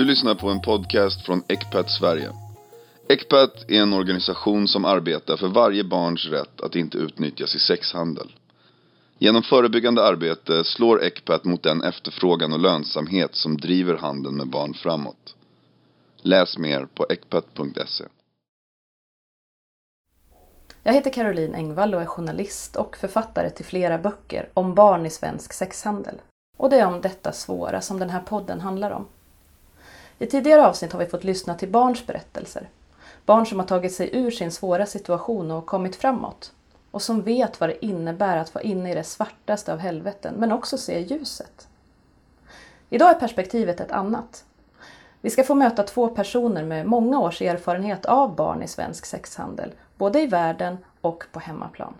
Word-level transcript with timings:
Du 0.00 0.04
lyssnar 0.04 0.34
på 0.34 0.48
en 0.48 0.60
podcast 0.60 1.26
från 1.26 1.42
Ecpat 1.48 1.90
Sverige. 1.90 2.32
Ecpat 3.08 3.70
är 3.70 3.82
en 3.82 3.92
organisation 3.92 4.68
som 4.68 4.84
arbetar 4.84 5.36
för 5.36 5.48
varje 5.48 5.84
barns 5.84 6.26
rätt 6.26 6.60
att 6.60 6.76
inte 6.76 6.98
utnyttjas 6.98 7.54
i 7.54 7.58
sexhandel. 7.58 8.36
Genom 9.18 9.42
förebyggande 9.42 10.04
arbete 10.04 10.64
slår 10.64 11.02
Ecpat 11.02 11.44
mot 11.44 11.62
den 11.62 11.82
efterfrågan 11.82 12.52
och 12.52 12.58
lönsamhet 12.58 13.34
som 13.34 13.56
driver 13.56 13.96
handeln 13.96 14.36
med 14.36 14.46
barn 14.46 14.74
framåt. 14.74 15.36
Läs 16.22 16.58
mer 16.58 16.86
på 16.94 17.06
ecpat.se. 17.10 18.04
Jag 20.82 20.92
heter 20.92 21.12
Caroline 21.12 21.54
Engvall 21.54 21.94
och 21.94 22.02
är 22.02 22.06
journalist 22.06 22.76
och 22.76 22.96
författare 22.96 23.50
till 23.50 23.64
flera 23.64 23.98
böcker 23.98 24.48
om 24.54 24.74
barn 24.74 25.06
i 25.06 25.10
svensk 25.10 25.52
sexhandel. 25.52 26.14
Och 26.58 26.70
det 26.70 26.76
är 26.76 26.86
om 26.86 27.00
detta 27.00 27.32
svåra 27.32 27.80
som 27.80 27.98
den 27.98 28.10
här 28.10 28.20
podden 28.20 28.60
handlar 28.60 28.90
om. 28.90 29.06
I 30.22 30.26
tidigare 30.26 30.66
avsnitt 30.66 30.92
har 30.92 31.00
vi 31.00 31.06
fått 31.06 31.24
lyssna 31.24 31.54
till 31.54 31.68
barns 31.68 32.06
berättelser. 32.06 32.68
Barn 33.26 33.46
som 33.46 33.58
har 33.58 33.66
tagit 33.66 33.94
sig 33.94 34.10
ur 34.12 34.30
sin 34.30 34.50
svåra 34.50 34.86
situation 34.86 35.50
och 35.50 35.66
kommit 35.66 35.96
framåt. 35.96 36.52
Och 36.90 37.02
som 37.02 37.22
vet 37.22 37.60
vad 37.60 37.68
det 37.68 37.84
innebär 37.84 38.36
att 38.36 38.54
vara 38.54 38.64
inne 38.64 38.92
i 38.92 38.94
det 38.94 39.04
svartaste 39.04 39.72
av 39.72 39.78
helveten, 39.78 40.34
men 40.34 40.52
också 40.52 40.78
se 40.78 41.00
ljuset. 41.00 41.68
Idag 42.90 43.10
är 43.10 43.14
perspektivet 43.14 43.80
ett 43.80 43.92
annat. 43.92 44.44
Vi 45.20 45.30
ska 45.30 45.44
få 45.44 45.54
möta 45.54 45.82
två 45.82 46.08
personer 46.08 46.64
med 46.64 46.86
många 46.86 47.20
års 47.20 47.42
erfarenhet 47.42 48.06
av 48.06 48.34
barn 48.34 48.62
i 48.62 48.68
svensk 48.68 49.06
sexhandel, 49.06 49.72
både 49.96 50.20
i 50.20 50.26
världen 50.26 50.78
och 51.00 51.24
på 51.32 51.40
hemmaplan. 51.40 51.94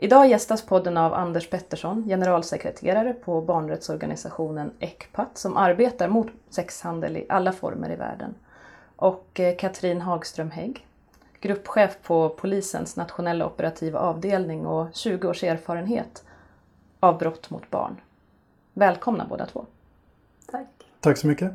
Idag 0.00 0.28
gästas 0.28 0.62
podden 0.62 0.96
av 0.96 1.14
Anders 1.14 1.50
Pettersson, 1.50 2.04
generalsekreterare 2.08 3.12
på 3.12 3.40
barnrättsorganisationen 3.40 4.70
ECPAT 4.78 5.38
som 5.38 5.56
arbetar 5.56 6.08
mot 6.08 6.26
sexhandel 6.50 7.16
i 7.16 7.26
alla 7.28 7.52
former 7.52 7.90
i 7.90 7.96
världen. 7.96 8.34
Och 8.96 9.40
eh, 9.40 9.56
Katrin 9.56 10.00
Hagström 10.00 10.50
Hägg, 10.50 10.86
gruppchef 11.40 11.98
på 12.02 12.28
polisens 12.28 12.96
nationella 12.96 13.46
operativa 13.46 13.98
avdelning 13.98 14.66
och 14.66 14.86
20 14.92 15.28
års 15.28 15.44
erfarenhet 15.44 16.24
av 17.00 17.18
brott 17.18 17.50
mot 17.50 17.70
barn. 17.70 18.00
Välkomna 18.74 19.26
båda 19.28 19.46
två. 19.46 19.66
Tack. 20.50 20.68
Tack 21.00 21.18
så 21.18 21.26
mycket. 21.26 21.52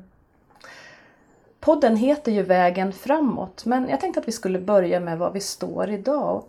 Podden 1.60 1.96
heter 1.96 2.32
ju 2.32 2.44
Vägen 2.44 2.94
framåt 2.94 3.66
men 3.66 3.90
jag 3.90 4.00
tänkte 4.00 4.20
att 4.20 4.28
vi 4.28 4.32
skulle 4.32 4.60
börja 4.60 5.00
med 5.00 5.18
var 5.18 5.32
vi 5.32 5.40
står 5.40 5.90
idag. 5.90 6.44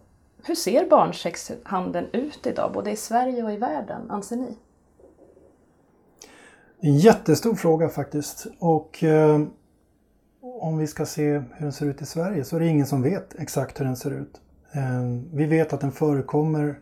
Hur 0.47 0.55
ser 0.55 0.91
barnsexhandeln 0.91 2.07
ut 2.13 2.47
idag, 2.47 2.73
både 2.73 2.91
i 2.91 2.97
Sverige 2.97 3.43
och 3.43 3.53
i 3.53 3.57
världen, 3.57 4.11
anser 4.11 4.37
ni? 4.37 4.57
En 6.81 6.97
jättestor 6.97 7.55
fråga 7.55 7.89
faktiskt. 7.89 8.47
Och 8.59 9.05
eh, 9.05 9.41
om 10.41 10.79
vi 10.79 10.87
ska 10.87 11.07
se 11.07 11.33
hur 11.33 11.61
den 11.61 11.73
ser 11.73 11.87
ut 11.87 12.03
i 12.03 12.07
Sverige 12.07 12.45
så 12.45 12.57
är 12.57 12.61
det 12.61 12.67
ingen 12.67 12.87
som 12.87 13.03
vet 13.03 13.35
exakt 13.39 13.81
hur 13.81 13.85
den 13.85 13.97
ser 13.97 14.11
ut. 14.11 14.41
Eh, 14.73 14.83
vi 15.33 15.45
vet 15.45 15.73
att 15.73 15.81
den 15.81 15.93
förekommer 15.93 16.79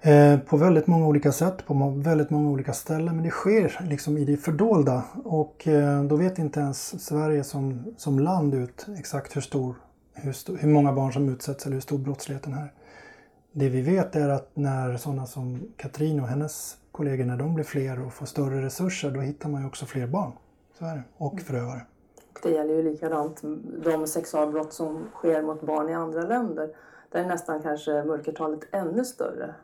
eh, 0.00 0.38
på 0.38 0.56
väldigt 0.56 0.86
många 0.86 1.06
olika 1.06 1.32
sätt, 1.32 1.66
på 1.66 1.94
väldigt 1.96 2.30
många 2.30 2.50
olika 2.50 2.72
ställen. 2.72 3.14
Men 3.14 3.24
det 3.24 3.30
sker 3.30 3.86
liksom 3.88 4.18
i 4.18 4.24
det 4.24 4.36
fördolda. 4.36 5.02
Och 5.24 5.68
eh, 5.68 6.04
då 6.04 6.16
vet 6.16 6.38
inte 6.38 6.60
ens 6.60 7.04
Sverige 7.04 7.44
som, 7.44 7.94
som 7.96 8.18
land 8.18 8.54
ut 8.54 8.86
exakt 8.98 9.36
hur 9.36 9.40
stor 9.40 9.74
hur, 10.12 10.56
hur 10.56 10.68
många 10.68 10.92
barn 10.92 11.12
som 11.12 11.28
utsätts 11.28 11.66
eller 11.66 11.74
hur 11.74 11.80
stor 11.80 11.98
brottsligheten 11.98 12.52
är. 12.54 12.72
Det 13.52 13.68
vi 13.68 13.82
vet 13.82 14.16
är 14.16 14.28
att 14.28 14.50
när 14.54 14.96
sådana 14.96 15.26
som 15.26 15.72
Katrin 15.76 16.20
och 16.20 16.26
hennes 16.26 16.76
kollegor, 16.92 17.24
när 17.24 17.36
de 17.36 17.54
blir 17.54 17.64
fler 17.64 18.06
och 18.06 18.12
får 18.12 18.26
större 18.26 18.64
resurser, 18.64 19.10
då 19.10 19.20
hittar 19.20 19.48
man 19.48 19.60
ju 19.60 19.66
också 19.66 19.86
fler 19.86 20.06
barn. 20.06 20.32
Så 20.78 20.84
är 20.84 20.94
det. 20.94 21.02
Och 21.16 21.32
mm. 21.32 21.44
förövare. 21.44 21.80
Det 22.42 22.50
gäller 22.50 22.74
ju 22.74 22.82
likadant 22.82 23.40
de 23.84 24.06
sexualbrott 24.06 24.72
som 24.72 25.06
sker 25.14 25.42
mot 25.42 25.62
barn 25.62 25.88
i 25.88 25.94
andra 25.94 26.22
länder. 26.22 26.76
Där 27.10 27.20
är 27.24 27.26
nästan 27.26 27.62
kanske 27.62 28.04
mörkertalet 28.04 28.60
ännu 28.72 29.04
större. 29.04 29.54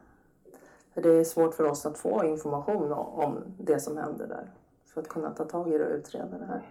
För 0.94 1.02
det 1.02 1.10
är 1.10 1.24
svårt 1.24 1.54
för 1.54 1.64
oss 1.64 1.86
att 1.86 1.98
få 1.98 2.24
information 2.24 2.92
om 2.92 3.38
det 3.58 3.80
som 3.80 3.96
händer 3.96 4.26
där. 4.26 4.50
För 4.94 5.00
att 5.00 5.08
kunna 5.08 5.30
ta 5.30 5.44
tag 5.44 5.68
i 5.72 5.78
det 5.78 5.86
och 5.86 5.96
utreda 5.96 6.38
det 6.38 6.46
här. 6.46 6.62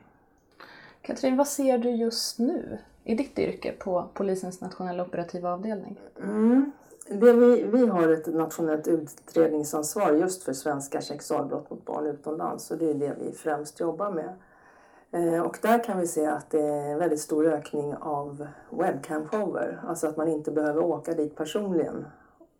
Katrin, 1.01 1.37
vad 1.37 1.47
ser 1.47 1.77
du 1.77 1.89
just 1.89 2.39
nu 2.39 2.77
i 3.05 3.15
ditt 3.15 3.39
yrke 3.39 3.71
på 3.71 4.09
polisens 4.13 4.61
nationella 4.61 5.03
operativa 5.03 5.53
avdelning? 5.53 5.99
Mm. 6.23 6.71
Det 7.07 7.33
vi, 7.33 7.63
vi 7.63 7.87
har 7.87 8.09
ett 8.09 8.27
nationellt 8.27 8.87
utredningsansvar 8.87 10.11
just 10.11 10.43
för 10.43 10.53
svenska 10.53 11.01
sexualbrott 11.01 11.69
mot 11.69 11.85
barn 11.85 12.05
utomlands 12.05 12.71
och 12.71 12.77
det 12.77 12.89
är 12.89 12.93
det 12.93 13.15
vi 13.19 13.31
främst 13.31 13.79
jobbar 13.79 14.11
med. 14.11 14.33
Eh, 15.11 15.41
och 15.41 15.57
där 15.61 15.83
kan 15.83 15.99
vi 15.99 16.07
se 16.07 16.25
att 16.25 16.49
det 16.49 16.61
är 16.61 16.91
en 16.91 16.97
väldigt 16.97 17.19
stor 17.19 17.47
ökning 17.47 17.95
av 17.95 18.47
webcam-shower. 18.69 19.79
Alltså 19.87 20.07
att 20.07 20.17
man 20.17 20.27
inte 20.27 20.51
behöver 20.51 20.83
åka 20.83 21.13
dit 21.13 21.35
personligen 21.35 22.05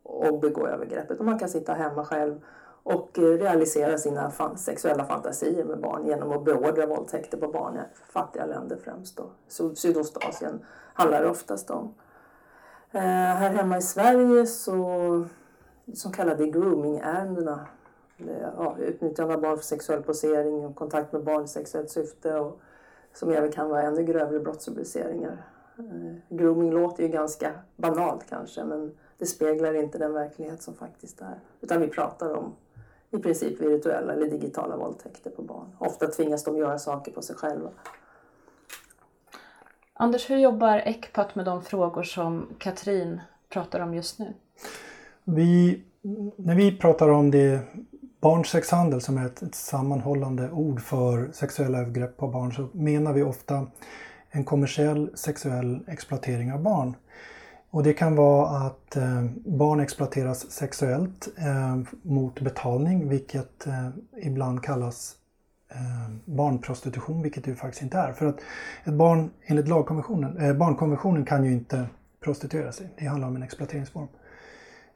och 0.03 0.39
begå 0.39 0.67
övergreppet. 0.67 1.19
Och 1.19 1.25
man 1.25 1.39
kan 1.39 1.49
sitta 1.49 1.73
hemma 1.73 2.05
själv 2.05 2.41
och 2.85 3.19
eh, 3.19 3.21
realisera 3.21 3.97
sina 3.97 4.31
sexuella 4.55 5.05
fantasier 5.05 5.63
med 5.63 5.79
barn 5.79 6.05
genom 6.05 6.31
att 6.31 6.45
beordra 6.45 6.85
våldtäkter 6.85 7.37
på 7.37 7.47
barn 7.47 7.75
i 7.75 7.79
fattiga 8.11 8.45
länder 8.45 8.77
främst. 8.83 9.17
Då. 9.17 9.29
Sydostasien 9.75 10.65
handlar 10.93 11.21
det 11.21 11.29
oftast 11.29 11.69
om. 11.69 11.93
Eh, 12.91 13.01
här 13.01 13.49
hemma 13.49 13.77
i 13.77 13.81
Sverige 13.81 14.45
så 14.45 15.25
så 15.93 16.09
kallade 16.09 16.45
grooming-ärendena 16.45 17.67
eh, 18.17 18.49
ja, 18.57 18.75
utnyttjande 18.79 19.33
av 19.33 19.41
barn 19.41 19.57
för 19.57 19.63
sexuell 19.63 20.03
posering 20.03 20.65
och 20.65 20.75
kontakt 20.75 21.11
med 21.11 21.23
barn 21.23 21.43
i 21.43 21.47
sexuellt 21.47 21.89
syfte 21.89 22.35
och 22.35 22.59
som 23.13 23.29
även 23.29 23.51
kan 23.51 23.69
vara 23.69 23.81
ännu 23.81 24.03
grövre 24.03 24.39
brottsrubriceringar. 24.39 25.45
Eh, 25.77 26.37
grooming 26.37 26.71
låter 26.71 27.03
ju 27.03 27.09
ganska 27.09 27.51
banalt 27.75 28.29
kanske 28.29 28.63
men 28.63 28.97
det 29.17 29.25
speglar 29.25 29.73
inte 29.73 29.97
den 29.97 30.13
verklighet 30.13 30.61
som 30.61 30.73
faktiskt 30.73 31.21
är. 31.21 31.39
Utan 31.61 31.81
vi 31.81 31.87
pratar 31.87 32.33
om 32.33 32.55
i 33.15 33.19
princip 33.19 33.61
virtuella 33.61 34.13
eller 34.13 34.27
digitala 34.27 34.77
våldtäkter 34.77 35.29
på 35.29 35.41
barn. 35.41 35.75
Ofta 35.77 36.07
tvingas 36.07 36.43
de 36.43 36.57
göra 36.57 36.79
saker 36.79 37.11
på 37.11 37.21
sig 37.21 37.35
själva. 37.35 37.69
Anders, 39.93 40.29
hur 40.29 40.37
jobbar 40.37 40.77
ECPAT 40.77 41.35
med 41.35 41.45
de 41.45 41.63
frågor 41.63 42.03
som 42.03 42.47
Katrin 42.57 43.21
pratar 43.49 43.79
om 43.79 43.93
just 43.93 44.19
nu? 44.19 44.33
Vi, 45.23 45.83
när 46.35 46.55
vi 46.55 46.77
pratar 46.77 47.09
om 47.09 47.31
det 47.31 47.59
barnsexhandel 48.19 49.01
som 49.01 49.17
är 49.17 49.25
ett, 49.25 49.41
ett 49.41 49.55
sammanhållande 49.55 50.51
ord 50.51 50.81
för 50.81 51.31
sexuella 51.31 51.77
övergrepp 51.77 52.17
på 52.17 52.27
barn 52.27 52.53
så 52.53 52.67
menar 52.71 53.13
vi 53.13 53.23
ofta 53.23 53.67
en 54.29 54.43
kommersiell 54.43 55.09
sexuell 55.13 55.79
exploatering 55.87 56.53
av 56.53 56.61
barn. 56.61 56.95
Och 57.75 57.83
det 57.83 57.93
kan 57.93 58.15
vara 58.15 58.57
att 58.57 58.95
eh, 58.95 59.23
barn 59.45 59.79
exploateras 59.79 60.51
sexuellt 60.51 61.27
eh, 61.37 61.77
mot 62.01 62.39
betalning, 62.39 63.09
vilket 63.09 63.67
eh, 63.67 63.89
ibland 64.21 64.63
kallas 64.63 65.15
eh, 65.71 66.15
barnprostitution, 66.25 67.21
vilket 67.21 67.43
det 67.43 67.55
faktiskt 67.55 67.83
inte 67.83 67.97
är. 67.97 68.13
För 68.13 68.25
att 68.25 68.39
ett 68.83 68.93
barn 68.93 69.29
enligt 69.45 69.67
lagkonventionen, 69.67 70.37
eh, 70.37 70.53
barnkonventionen 70.53 71.25
kan 71.25 71.43
ju 71.43 71.51
inte 71.51 71.85
prostituera 72.23 72.71
sig. 72.71 72.89
Det 72.97 73.05
handlar 73.05 73.27
om 73.27 73.35
en 73.35 73.43
exploateringsform. 73.43 74.07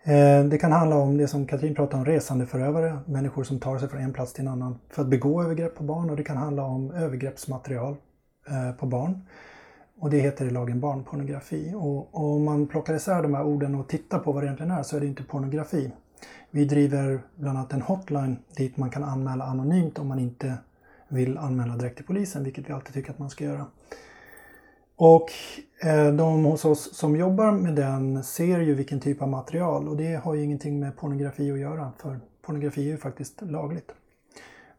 Eh, 0.04 0.44
det 0.44 0.58
kan 0.58 0.72
handla 0.72 0.96
om 0.96 1.18
det 1.18 1.28
som 1.28 1.46
Katrin 1.48 1.76
pratade 1.76 1.98
om, 1.98 2.06
resande 2.06 2.46
förövare, 2.46 3.00
människor 3.06 3.44
som 3.44 3.60
tar 3.60 3.78
sig 3.78 3.90
från 3.90 4.02
en 4.02 4.14
plats 4.14 4.34
till 4.34 4.48
en 4.48 4.52
annan 4.52 4.80
för 4.90 5.02
att 5.02 5.08
begå 5.08 5.44
övergrepp 5.44 5.76
på 5.76 5.84
barn 5.84 6.10
och 6.10 6.16
det 6.16 6.24
kan 6.24 6.38
handla 6.38 6.64
om 6.64 6.92
övergreppsmaterial 6.92 7.96
eh, 8.48 8.72
på 8.72 8.86
barn. 8.86 9.22
Och 10.00 10.10
det 10.10 10.18
heter 10.18 10.46
i 10.46 10.50
lagen 10.50 10.80
barnpornografi. 10.80 11.74
Och, 11.76 12.16
och 12.16 12.36
om 12.36 12.44
man 12.44 12.68
plockar 12.68 12.96
isär 12.96 13.24
de 13.24 13.34
här 13.34 13.44
orden 13.44 13.76
och 13.76 13.88
tittar 13.88 14.20
på 14.20 14.32
vad 14.32 14.44
det 14.44 14.48
egentligen 14.48 14.72
är 14.72 14.84
så 14.84 14.96
är 14.96 15.00
det 15.00 15.07
inte 15.07 15.24
pornografi. 15.24 15.92
Vi 16.51 16.66
driver 16.66 17.22
bland 17.36 17.57
annat 17.57 17.74
en 17.74 17.81
hotline 17.81 18.38
dit 18.56 18.78
man 18.78 18.90
kan 18.90 19.04
anmäla 19.04 19.44
anonymt 19.44 20.00
om 20.00 20.07
man 20.07 20.19
inte 20.19 20.57
vill 21.07 21.38
anmäla 21.38 21.75
direkt 21.75 21.96
till 21.96 22.06
polisen, 22.06 22.44
vilket 22.44 22.69
vi 22.69 22.74
alltid 22.74 22.94
tycker 22.94 23.12
att 23.12 23.19
man 23.19 23.30
ska 23.30 23.44
göra. 23.44 23.66
Och 24.96 25.31
eh, 25.84 26.13
de 26.13 26.46
hos 26.46 26.66
oss 26.66 26.98
som 26.98 27.16
jobbar 27.16 27.51
med 27.51 27.75
den 27.75 28.24
ser 28.24 28.60
ju 28.60 28.74
vilken 28.74 29.00
typ 29.00 29.22
av 29.22 29.30
material 29.30 29.88
och 29.88 29.98
det 29.98 30.16
har 30.16 30.36
ju 30.36 30.44
ingenting 30.44 30.80
med 30.80 30.98
pornografi 30.98 31.51
att 31.51 31.60
göra 31.60 31.92
för 31.98 32.19
pornografi 32.42 32.81
är 32.81 32.92
ju 32.92 32.98
faktiskt 32.98 33.42
lagligt 33.42 33.92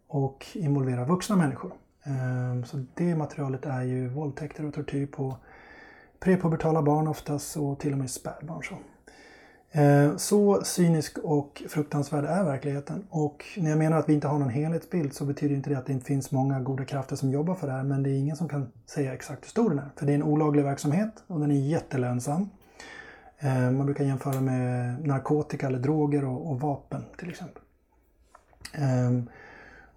och 0.09 0.47
involverar 0.55 1.07
vuxna 1.07 1.37
människor. 1.37 1.73
Ehm, 2.05 2.65
så 2.65 2.85
det 2.95 3.15
materialet 3.15 3.67
är 3.67 3.83
ju 3.83 4.09
våldtäkter 4.09 4.67
och 4.67 4.75
tortyr 4.75 5.07
på 5.07 5.37
prepubertala 6.21 6.83
barn 6.83 7.09
oftast 7.09 7.57
och 7.57 7.79
till 7.79 7.93
och 7.93 7.99
med 7.99 8.11
spädbarn. 8.11 8.63
Så. 8.63 8.75
Ehm, 9.73 10.19
så 10.19 10.65
cynisk 10.65 11.19
och 11.19 11.63
fruktansvärd 11.69 12.25
är 12.25 12.45
verkligheten. 12.45 13.07
Och 13.11 13.45
när 13.57 13.71
jag 13.71 13.79
menar 13.79 13.99
att 13.99 14.09
vi 14.09 14.15
inte 14.15 14.29
har 14.29 14.39
någon 14.39 14.51
helhetsbild 14.51 15.15
så 15.15 15.25
betyder 15.25 15.55
inte 15.55 15.71
det 15.71 15.79
att 15.79 15.87
det 15.87 15.93
inte 15.93 16.07
finns 16.07 16.31
många 16.31 16.61
goda 16.61 16.85
krafter 16.85 17.17
som 17.17 17.31
jobbar 17.31 17.55
för 17.55 17.67
det 17.67 17.73
här. 17.73 17.85
Men 17.85 18.03
det 18.03 18.11
är 18.11 18.19
ingen 18.19 18.37
som 18.37 18.49
kan 18.49 18.73
säga 18.87 19.15
exakt 19.15 19.45
hur 19.45 19.49
stor 19.49 19.69
den 19.69 19.79
är. 19.79 19.89
För 19.97 20.07
det 20.07 20.13
är 20.13 20.15
en 20.15 20.23
olaglig 20.23 20.65
verksamhet 20.65 21.25
och 21.27 21.41
den 21.41 21.51
är 21.51 21.55
jättelönsam. 21.55 22.51
Ehm, 23.39 23.77
man 23.77 23.87
brukar 23.87 24.05
jämföra 24.05 24.41
med 24.41 25.07
narkotika 25.07 25.67
eller 25.67 25.79
droger 25.79 26.25
och, 26.25 26.51
och 26.51 26.61
vapen 26.61 27.05
till 27.19 27.31
exempel. 27.31 27.63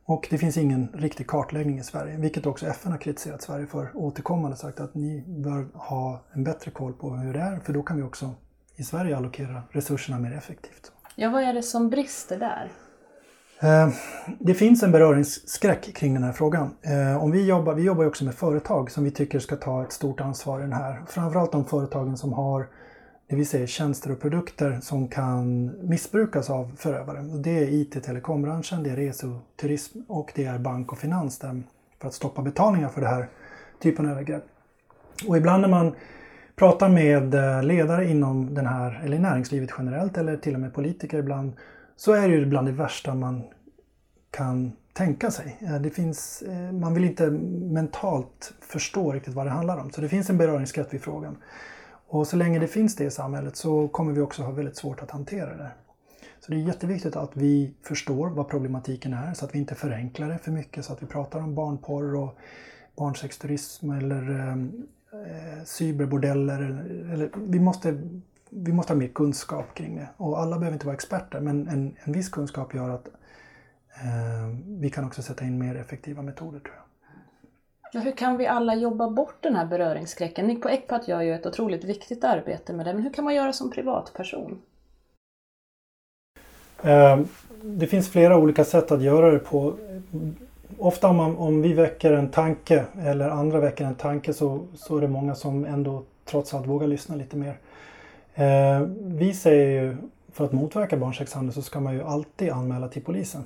Och 0.05 0.27
det 0.29 0.37
finns 0.37 0.57
ingen 0.57 0.87
riktig 0.93 1.27
kartläggning 1.27 1.79
i 1.79 1.83
Sverige, 1.83 2.17
vilket 2.17 2.45
också 2.45 2.67
FN 2.67 2.91
har 2.91 2.99
kritiserat 2.99 3.41
Sverige 3.41 3.67
för 3.67 3.91
återkommande 3.93 4.57
sagt 4.57 4.79
att 4.79 4.95
ni 4.95 5.23
bör 5.27 5.67
ha 5.73 6.23
en 6.33 6.43
bättre 6.43 6.71
koll 6.71 6.93
på 6.93 7.09
hur 7.15 7.33
det 7.33 7.39
är, 7.39 7.59
för 7.59 7.73
då 7.73 7.83
kan 7.83 7.97
vi 7.97 8.03
också 8.03 8.35
i 8.75 8.83
Sverige 8.83 9.17
allokera 9.17 9.61
resurserna 9.71 10.19
mer 10.19 10.37
effektivt. 10.37 10.91
Ja, 11.15 11.29
vad 11.29 11.43
är 11.43 11.53
det 11.53 11.63
som 11.63 11.89
brister 11.89 12.39
där? 12.39 12.71
Eh, 13.59 13.89
det 14.39 14.53
finns 14.53 14.83
en 14.83 14.91
beröringsskräck 14.91 15.95
kring 15.95 16.13
den 16.13 16.23
här 16.23 16.31
frågan. 16.31 16.75
Eh, 16.81 17.23
om 17.23 17.31
vi, 17.31 17.47
jobbar, 17.47 17.73
vi 17.73 17.83
jobbar 17.83 18.05
också 18.05 18.25
med 18.25 18.35
företag 18.35 18.91
som 18.91 19.03
vi 19.03 19.11
tycker 19.11 19.39
ska 19.39 19.55
ta 19.55 19.83
ett 19.83 19.91
stort 19.91 20.21
ansvar 20.21 20.59
i 20.59 20.61
den 20.61 20.73
här. 20.73 21.01
Framförallt 21.07 21.51
de 21.51 21.65
företagen 21.65 22.17
som 22.17 22.33
har 22.33 22.67
det 23.33 23.37
vill 23.37 23.47
säga 23.47 23.67
tjänster 23.67 24.11
och 24.11 24.19
produkter 24.19 24.79
som 24.81 25.07
kan 25.07 25.71
missbrukas 25.89 26.49
av 26.49 26.71
förövare. 26.77 27.21
Det 27.21 27.49
är 27.49 27.73
IT 27.73 28.03
telekombranschen, 28.03 28.83
det 28.83 28.89
är 28.89 28.95
rese 28.95 29.27
och 30.07 30.31
det 30.35 30.45
är 30.45 30.59
bank 30.59 30.91
och 30.91 30.97
finans 30.97 31.39
där 31.39 31.63
för 32.01 32.07
att 32.07 32.13
stoppa 32.13 32.41
betalningar 32.41 32.89
för 32.89 33.01
den 33.01 33.09
här 33.09 33.27
typen 33.79 34.05
av 34.05 34.11
övergrepp. 34.11 34.43
Och 35.27 35.37
ibland 35.37 35.61
när 35.61 35.69
man 35.69 35.95
pratar 36.55 36.89
med 36.89 37.35
eh, 37.35 37.63
ledare 37.63 38.09
inom 38.09 38.53
den 38.53 38.65
här, 38.65 39.01
eller 39.05 39.19
näringslivet 39.19 39.69
generellt 39.77 40.17
eller 40.17 40.37
till 40.37 40.53
och 40.53 40.61
med 40.61 40.73
politiker 40.73 41.17
ibland, 41.17 41.53
så 41.95 42.13
är 42.13 42.27
det 42.27 42.35
ju 42.35 42.45
bland 42.45 42.67
det 42.67 42.71
värsta 42.71 43.15
man 43.15 43.43
kan 44.31 44.71
tänka 44.93 45.31
sig. 45.31 45.57
Eh, 45.61 45.81
det 45.81 45.89
finns, 45.89 46.41
eh, 46.41 46.71
man 46.71 46.93
vill 46.93 47.03
inte 47.03 47.29
mentalt 47.29 48.53
förstå 48.61 49.11
riktigt 49.11 49.33
vad 49.33 49.45
det 49.45 49.51
handlar 49.51 49.77
om. 49.77 49.91
Så 49.91 50.01
det 50.01 50.09
finns 50.09 50.29
en 50.29 50.37
beröringsskräck 50.37 50.93
vid 50.93 51.01
frågan. 51.01 51.37
Och 52.13 52.27
så 52.27 52.35
länge 52.35 52.59
det 52.59 52.67
finns 52.67 52.95
det 52.95 53.03
i 53.03 53.11
samhället 53.11 53.55
så 53.55 53.87
kommer 53.87 54.13
vi 54.13 54.21
också 54.21 54.43
ha 54.43 54.51
väldigt 54.51 54.77
svårt 54.77 55.01
att 55.01 55.11
hantera 55.11 55.57
det. 55.57 55.71
Så 56.39 56.51
det 56.51 56.57
är 56.57 56.61
jätteviktigt 56.67 57.15
att 57.15 57.37
vi 57.37 57.73
förstår 57.81 58.29
vad 58.29 58.49
problematiken 58.49 59.13
är 59.13 59.33
så 59.33 59.45
att 59.45 59.55
vi 59.55 59.59
inte 59.59 59.75
förenklar 59.75 60.29
det 60.29 60.37
för 60.37 60.51
mycket 60.51 60.85
så 60.85 60.93
att 60.93 61.03
vi 61.03 61.07
pratar 61.07 61.39
om 61.39 61.55
barnporr 61.55 62.15
och 62.15 62.37
barnsexturism 62.95 63.91
eller 63.91 64.29
eh, 64.29 64.51
eh 64.53 65.63
cyberbordeller. 65.65 66.61
Eller, 66.61 67.13
eller, 67.13 67.29
vi, 67.35 67.59
måste, 67.59 68.01
vi 68.49 68.73
måste 68.73 68.93
ha 68.93 68.97
mer 68.99 69.07
kunskap 69.07 69.73
kring 69.73 69.95
det. 69.95 70.09
Och 70.17 70.39
alla 70.39 70.59
behöver 70.59 70.75
inte 70.75 70.85
vara 70.85 70.95
experter 70.95 71.39
men 71.39 71.67
en, 71.67 71.95
en 72.03 72.13
viss 72.13 72.29
kunskap 72.29 72.73
gör 72.73 72.89
att 72.89 73.07
eh, 73.95 74.57
vi 74.67 74.89
kan 74.89 75.05
också 75.05 75.21
sätta 75.21 75.45
in 75.45 75.57
mer 75.57 75.75
effektiva 75.75 76.21
metoder 76.21 76.59
tror 76.59 76.75
jag. 76.75 76.92
Ja, 77.95 77.99
hur 77.99 78.11
kan 78.11 78.37
vi 78.37 78.47
alla 78.47 78.75
jobba 78.75 79.09
bort 79.09 79.37
den 79.41 79.55
här 79.55 79.65
beröringsskräcken? 79.65 80.47
Nick 80.47 80.61
på 80.61 80.69
Ecpat 80.69 81.07
gör 81.07 81.21
ju 81.21 81.33
ett 81.33 81.45
otroligt 81.45 81.83
viktigt 81.83 82.23
arbete 82.23 82.73
med 82.73 82.85
det, 82.85 82.93
men 82.93 83.03
hur 83.03 83.13
kan 83.13 83.25
man 83.25 83.35
göra 83.35 83.53
som 83.53 83.71
privatperson? 83.71 84.61
Eh, 86.83 87.19
det 87.61 87.87
finns 87.87 88.09
flera 88.11 88.37
olika 88.37 88.63
sätt 88.63 88.91
att 88.91 89.01
göra 89.01 89.31
det 89.31 89.39
på. 89.39 89.73
Ofta 90.77 91.07
om, 91.07 91.15
man, 91.15 91.37
om 91.37 91.61
vi 91.61 91.73
väcker 91.73 92.11
en 92.11 92.29
tanke 92.29 92.85
eller 93.01 93.29
andra 93.29 93.59
väcker 93.59 93.85
en 93.85 93.95
tanke 93.95 94.33
så, 94.33 94.59
så 94.75 94.97
är 94.97 95.01
det 95.01 95.07
många 95.07 95.35
som 95.35 95.65
ändå 95.65 96.03
trots 96.25 96.53
allt 96.53 96.67
vågar 96.67 96.87
lyssna 96.87 97.15
lite 97.15 97.37
mer. 97.37 97.57
Eh, 98.35 98.87
vi 99.01 99.33
säger 99.33 99.83
ju 99.83 99.97
för 100.31 100.45
att 100.45 100.51
motverka 100.51 100.97
barnsexhandel 100.97 101.53
så 101.53 101.61
ska 101.61 101.79
man 101.79 101.93
ju 101.93 102.03
alltid 102.03 102.51
anmäla 102.51 102.87
till 102.87 103.03
polisen 103.03 103.43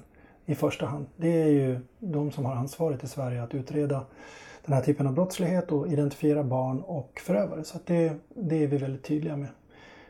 i 0.48 0.56
första 0.56 0.86
hand. 0.86 1.06
Det 1.18 1.42
är 1.44 1.48
ju 1.48 1.80
de 2.00 2.32
som 2.32 2.46
har 2.46 2.56
ansvaret 2.56 3.04
i 3.04 3.08
Sverige 3.08 3.44
att 3.44 3.56
utreda 3.56 4.06
den 4.66 4.74
här 4.74 4.82
typen 4.82 5.08
av 5.08 5.14
brottslighet 5.14 5.72
och 5.72 5.88
identifiera 5.88 6.44
barn 6.44 6.82
och 6.82 7.22
förövare. 7.26 7.64
Så 7.64 7.78
det, 7.86 8.14
det 8.36 8.64
är 8.64 8.68
vi 8.68 8.78
väldigt 8.78 9.04
tydliga 9.04 9.38
med. 9.38 9.50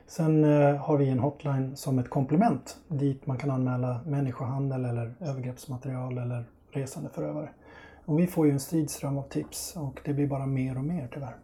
Sen 0.07 0.43
eh, 0.43 0.75
har 0.75 0.97
vi 0.97 1.09
en 1.09 1.19
hotline 1.19 1.75
som 1.75 1.99
ett 1.99 2.09
komplement 2.09 2.77
dit 2.87 3.25
man 3.25 3.37
kan 3.37 3.51
anmäla 3.51 3.99
människohandel 4.05 4.85
eller 4.85 5.13
övergreppsmaterial 5.19 6.17
eller 6.17 6.43
resande 6.71 7.09
förövare. 7.09 7.49
Och 8.05 8.19
vi 8.19 8.27
får 8.27 8.45
ju 8.45 8.51
en 8.51 8.59
stridström 8.59 9.17
av 9.17 9.23
tips 9.29 9.75
och 9.75 9.99
det 10.05 10.13
blir 10.13 10.27
bara 10.27 10.45
mer 10.45 10.77
och 10.77 10.83
mer 10.83 11.09
tyvärr. 11.13 11.35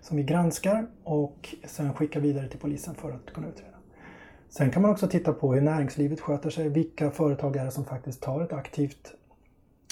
Som 0.00 0.16
vi 0.16 0.22
granskar 0.22 0.86
och 1.04 1.54
sen 1.64 1.94
skickar 1.94 2.20
vidare 2.20 2.48
till 2.48 2.60
polisen 2.60 2.94
för 2.94 3.12
att 3.12 3.34
kunna 3.34 3.48
utreda. 3.48 3.73
Sen 4.56 4.70
kan 4.70 4.82
man 4.82 4.90
också 4.90 5.08
titta 5.08 5.32
på 5.32 5.54
hur 5.54 5.60
näringslivet 5.60 6.20
sköter 6.20 6.50
sig. 6.50 6.68
Vilka 6.68 7.10
företag 7.10 7.56
är 7.56 7.64
det 7.64 7.70
som 7.70 7.84
faktiskt 7.84 8.22
tar 8.22 8.40
ett 8.40 8.52
aktivt 8.52 9.14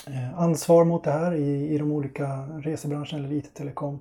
eh, 0.07 0.39
ansvar 0.39 0.85
mot 0.85 1.05
det 1.05 1.11
här 1.11 1.35
i, 1.35 1.75
i 1.75 1.79
de 1.79 1.93
olika 1.93 2.27
resebranscherna 2.63 3.19
eller 3.19 3.33
IT-telekom. 3.33 3.99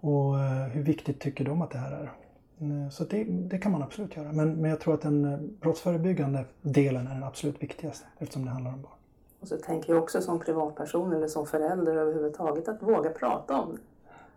Och 0.00 0.38
eh, 0.40 0.68
hur 0.68 0.82
viktigt 0.82 1.20
tycker 1.20 1.44
de 1.44 1.62
att 1.62 1.70
det 1.70 1.78
här 1.78 1.92
är? 1.92 2.12
Eh, 2.58 2.90
så 2.90 3.04
det, 3.04 3.24
det 3.24 3.58
kan 3.58 3.72
man 3.72 3.82
absolut 3.82 4.16
göra. 4.16 4.32
Men, 4.32 4.54
men 4.54 4.70
jag 4.70 4.80
tror 4.80 4.94
att 4.94 5.02
den 5.02 5.50
brottsförebyggande 5.60 6.44
delen 6.62 7.06
är 7.06 7.14
den 7.14 7.24
absolut 7.24 7.62
viktigaste 7.62 8.06
eftersom 8.18 8.44
det 8.44 8.50
handlar 8.50 8.72
om 8.72 8.82
barn. 8.82 8.92
Och 9.40 9.48
så 9.48 9.56
tänker 9.56 9.92
jag 9.92 10.02
också 10.02 10.20
som 10.20 10.40
privatperson 10.40 11.12
eller 11.12 11.28
som 11.28 11.46
förälder 11.46 11.96
överhuvudtaget 11.96 12.68
att 12.68 12.82
våga 12.82 13.10
prata 13.10 13.60
om 13.60 13.72
det. 13.72 13.80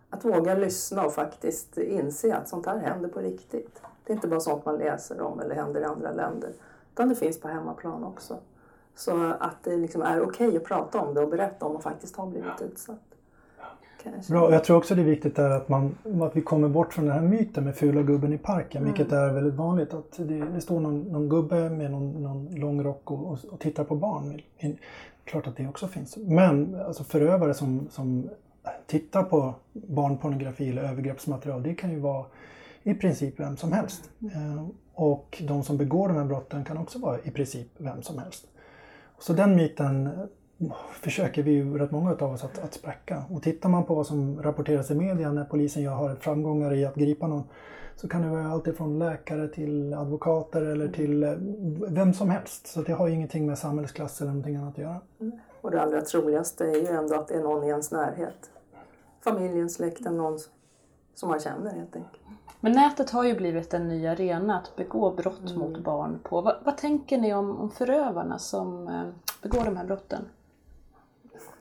Att 0.09 0.25
våga 0.25 0.55
lyssna 0.55 1.05
och 1.05 1.13
faktiskt 1.13 1.77
inse 1.77 2.35
att 2.35 2.49
sånt 2.49 2.65
här 2.65 2.79
händer 2.79 3.09
på 3.09 3.19
riktigt. 3.19 3.81
Det 4.09 4.13
är 4.13 4.15
inte 4.15 4.27
bara 4.27 4.39
sånt 4.39 4.65
man 4.65 4.77
läser 4.77 5.21
om 5.21 5.39
eller 5.39 5.55
händer 5.55 5.81
i 5.81 5.83
andra 5.83 6.11
länder. 6.11 6.49
Utan 6.93 7.09
det 7.09 7.15
finns 7.15 7.41
på 7.41 7.47
hemmaplan 7.47 8.03
också. 8.03 8.37
Så 8.95 9.33
att 9.39 9.63
det 9.63 9.77
liksom 9.77 10.01
är 10.01 10.21
okej 10.21 10.47
okay 10.47 10.57
att 10.57 10.63
prata 10.63 10.99
om 11.01 11.13
det 11.13 11.21
och 11.21 11.29
berätta 11.29 11.65
om 11.65 11.73
man 11.73 11.81
faktiskt 11.81 12.15
har 12.15 12.27
blivit 12.27 12.61
utsatt. 12.61 12.99
Bra, 14.29 14.51
jag 14.51 14.63
tror 14.63 14.77
också 14.77 14.95
det 14.95 15.01
är 15.01 15.05
viktigt 15.05 15.39
att, 15.39 15.69
man, 15.69 15.97
att 16.21 16.35
vi 16.35 16.41
kommer 16.41 16.69
bort 16.69 16.93
från 16.93 17.05
den 17.05 17.13
här 17.13 17.21
myten 17.21 17.63
med 17.63 17.75
fula 17.75 18.01
gubben 18.01 18.33
i 18.33 18.37
parken, 18.37 18.81
mm. 18.81 18.93
vilket 18.93 19.13
är 19.13 19.33
väldigt 19.33 19.53
vanligt. 19.53 19.93
Att 19.93 20.17
det, 20.17 20.45
det 20.53 20.61
står 20.61 20.79
någon, 20.79 21.01
någon, 21.01 21.29
gubbe 21.29 21.69
med 21.69 21.91
någon, 21.91 22.23
någon 22.23 22.55
lång 22.55 22.83
rock 22.83 23.11
och, 23.11 23.31
och, 23.31 23.39
och, 23.51 23.59
tittar 23.59 23.83
på 23.83 23.95
barn. 23.95 24.41
Klart 25.23 25.47
att 25.47 25.57
det 25.57 25.67
också 25.67 25.87
finns. 25.87 26.17
Men 26.17 26.81
alltså 26.87 27.03
förövare 27.03 27.53
som, 27.53 27.87
som 27.91 28.29
tittar 28.87 29.23
på 29.23 29.53
barnpornografi 29.73 30.69
eller 30.69 30.83
övergreppsmaterial, 30.83 31.63
det 31.63 31.73
kan 31.73 31.91
ju 31.91 31.99
vara 31.99 32.25
i 32.83 32.93
princip 32.93 33.39
vem 33.39 33.57
som 33.57 33.71
helst. 33.71 34.09
Eh, 34.21 34.67
och 34.93 35.43
de 35.47 35.63
som 35.63 35.77
begår 35.77 36.07
de 36.07 36.17
här 36.17 36.25
brotten 36.25 36.65
kan 36.65 36.77
också 36.77 36.99
vara 36.99 37.19
i 37.23 37.31
princip 37.31 37.67
vem 37.77 38.01
som 38.01 38.19
helst. 38.19 38.47
Så 39.19 39.33
den 39.33 39.55
myten 39.55 40.07
eh, 40.07 40.71
försöker 40.93 41.43
vi 41.43 41.51
ju 41.51 41.77
rätt 41.77 41.91
många 41.91 42.11
av 42.11 42.33
oss 42.33 42.43
att, 42.43 42.59
att 42.59 42.73
spräcka. 42.73 43.23
Och 43.29 43.43
tittar 43.43 43.69
man 43.69 43.85
på 43.85 43.95
vad 43.95 44.07
som 44.07 44.41
rapporteras 44.41 44.91
i 44.91 44.95
media 44.95 45.31
när 45.31 45.45
polisen 45.45 45.87
har 45.87 46.15
framgångar 46.15 46.73
i 46.73 46.85
att 46.85 46.95
gripa 46.95 47.27
någon 47.27 47.43
så 47.95 48.07
kan 48.07 48.21
det 48.21 48.29
vara 48.29 48.47
alltifrån 48.47 48.99
läkare 48.99 49.47
till 49.47 49.93
advokater 49.93 50.61
eller 50.61 50.87
till 50.87 51.23
eh, 51.23 51.33
vem 51.89 52.13
som 52.13 52.29
helst. 52.29 52.67
Så 52.67 52.81
det 52.81 52.93
har 52.93 53.07
ju 53.07 53.13
ingenting 53.13 53.45
med 53.45 53.57
samhällsklass 53.57 54.21
eller 54.21 54.31
någonting 54.31 54.55
annat 54.55 54.73
att 54.73 54.77
göra. 54.77 55.01
Mm. 55.19 55.39
Och 55.61 55.71
det 55.71 55.81
allra 55.81 56.01
troligaste 56.01 56.65
är 56.65 56.75
ju 56.75 56.87
ändå 56.87 57.15
att 57.15 57.27
det 57.27 57.33
är 57.33 57.43
någon 57.43 57.63
i 57.63 57.67
ens 57.67 57.91
närhet. 57.91 58.51
Familjen, 59.23 59.69
släkten, 59.69 60.17
någon 60.17 60.39
som 61.15 61.29
man 61.29 61.39
känner 61.39 61.71
helt 61.71 61.95
enkelt. 61.95 62.23
Men 62.59 62.71
nätet 62.71 63.09
har 63.09 63.23
ju 63.23 63.35
blivit 63.35 63.73
en 63.73 63.87
ny 63.87 64.07
arena 64.07 64.57
att 64.59 64.75
begå 64.75 65.11
brott 65.11 65.49
mm. 65.49 65.59
mot 65.59 65.77
barn 65.77 66.19
på. 66.23 66.41
Vad, 66.41 66.55
vad, 66.63 66.77
tänker 66.77 67.17
ni 67.17 67.33
om, 67.33 67.59
om 67.59 67.69
förövarna 67.69 68.39
som 68.39 68.87
eh, 68.87 69.07
begår 69.41 69.65
de 69.65 69.77
här 69.77 69.85
brotten? 69.85 70.25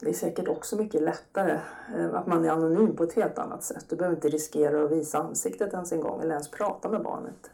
Det 0.01 0.09
är 0.09 0.15
säkert 0.15 0.49
också 0.49 0.77
mycket 0.77 1.03
lättare 1.03 1.61
eh, 1.97 2.15
att 2.15 2.27
man 2.27 2.45
är 2.45 2.51
anonym 2.51 2.97
på 2.97 3.05
ett 3.05 3.13
helt 3.13 3.39
annat 3.39 3.63
sätt. 3.63 3.85
Du 3.89 3.97
behöver 3.97 4.17
inte 4.17 4.29
riskera 4.29 4.85
att 4.85 4.93
visa 4.93 5.19
ansiktet 5.19 5.73
ens 5.73 5.93
en 5.93 6.01
gång 6.01 6.21
eller 6.21 6.31
ens 6.31 6.51
prata 6.51 6.89
med 6.89 7.03
barnet. 7.03 7.51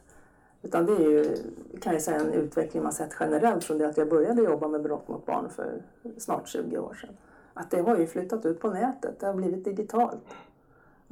Utan 0.62 0.86
det 0.86 0.92
är 0.92 1.10
ju, 1.10 1.36
kan 1.80 1.92
jag 1.92 2.02
säga, 2.02 2.20
en 2.20 2.32
utveckling 2.32 2.82
man 2.82 2.92
sett 2.92 3.16
generellt 3.20 3.64
från 3.64 3.78
det 3.78 3.88
att 3.88 3.96
jag 3.96 4.08
började 4.08 4.42
jobba 4.42 4.68
med 4.68 4.82
brott 4.82 5.08
mot 5.08 5.26
barn 5.26 5.48
för 5.50 5.82
snart 6.18 6.48
20 6.48 6.78
år 6.78 6.94
sedan. 6.94 7.16
Att 7.54 7.70
det 7.70 7.80
har 7.80 7.98
ju 7.98 8.06
flyttat 8.06 8.46
ut 8.46 8.60
på 8.60 8.70
nätet, 8.70 9.20
det 9.20 9.26
har 9.26 9.34
blivit 9.34 9.64
digitalt 9.64 10.20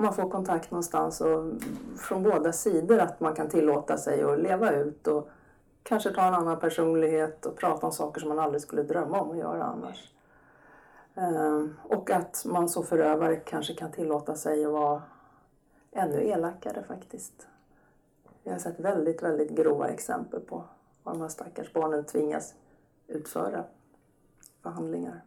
man 0.02 0.14
får 0.14 0.30
kontakt 0.30 0.70
någonstans 0.70 1.20
och 1.20 1.52
från 1.98 2.22
båda 2.22 2.52
sidor 2.52 2.98
att 2.98 3.20
man 3.20 3.34
kan 3.34 3.48
tillåta 3.48 3.96
sig 3.96 4.22
att 4.22 4.38
leva 4.38 4.72
ut 4.72 5.06
och 5.06 5.28
kanske 5.82 6.10
ta 6.10 6.22
en 6.22 6.34
annan 6.34 6.60
personlighet 6.60 7.46
och 7.46 7.56
prata 7.56 7.86
om 7.86 7.92
saker 7.92 8.20
som 8.20 8.28
man 8.28 8.38
aldrig 8.38 8.62
skulle 8.62 8.82
drömma 8.82 9.20
om 9.20 9.30
att 9.30 9.36
göra 9.36 9.64
annars. 9.64 10.12
Ehm, 11.14 11.76
och 11.82 12.10
att 12.10 12.44
man 12.46 12.68
som 12.68 12.84
förövare 12.84 13.36
kanske 13.36 13.74
kan 13.74 13.92
tillåta 13.92 14.34
sig 14.34 14.64
att 14.64 14.72
vara 14.72 15.02
ännu 15.92 16.24
elakare 16.24 16.82
faktiskt. 16.82 17.46
Jag 18.42 18.52
har 18.52 18.58
sett 18.58 18.80
väldigt, 18.80 19.22
väldigt 19.22 19.50
grova 19.50 19.88
exempel 19.88 20.40
på 20.40 20.64
vad 21.02 21.14
de 21.14 21.20
här 21.20 21.28
stackars 21.28 21.72
barnen 21.72 22.04
tvingas 22.04 22.54
utföra 23.06 23.64
för 24.62 24.70
handlingar. 24.70 25.22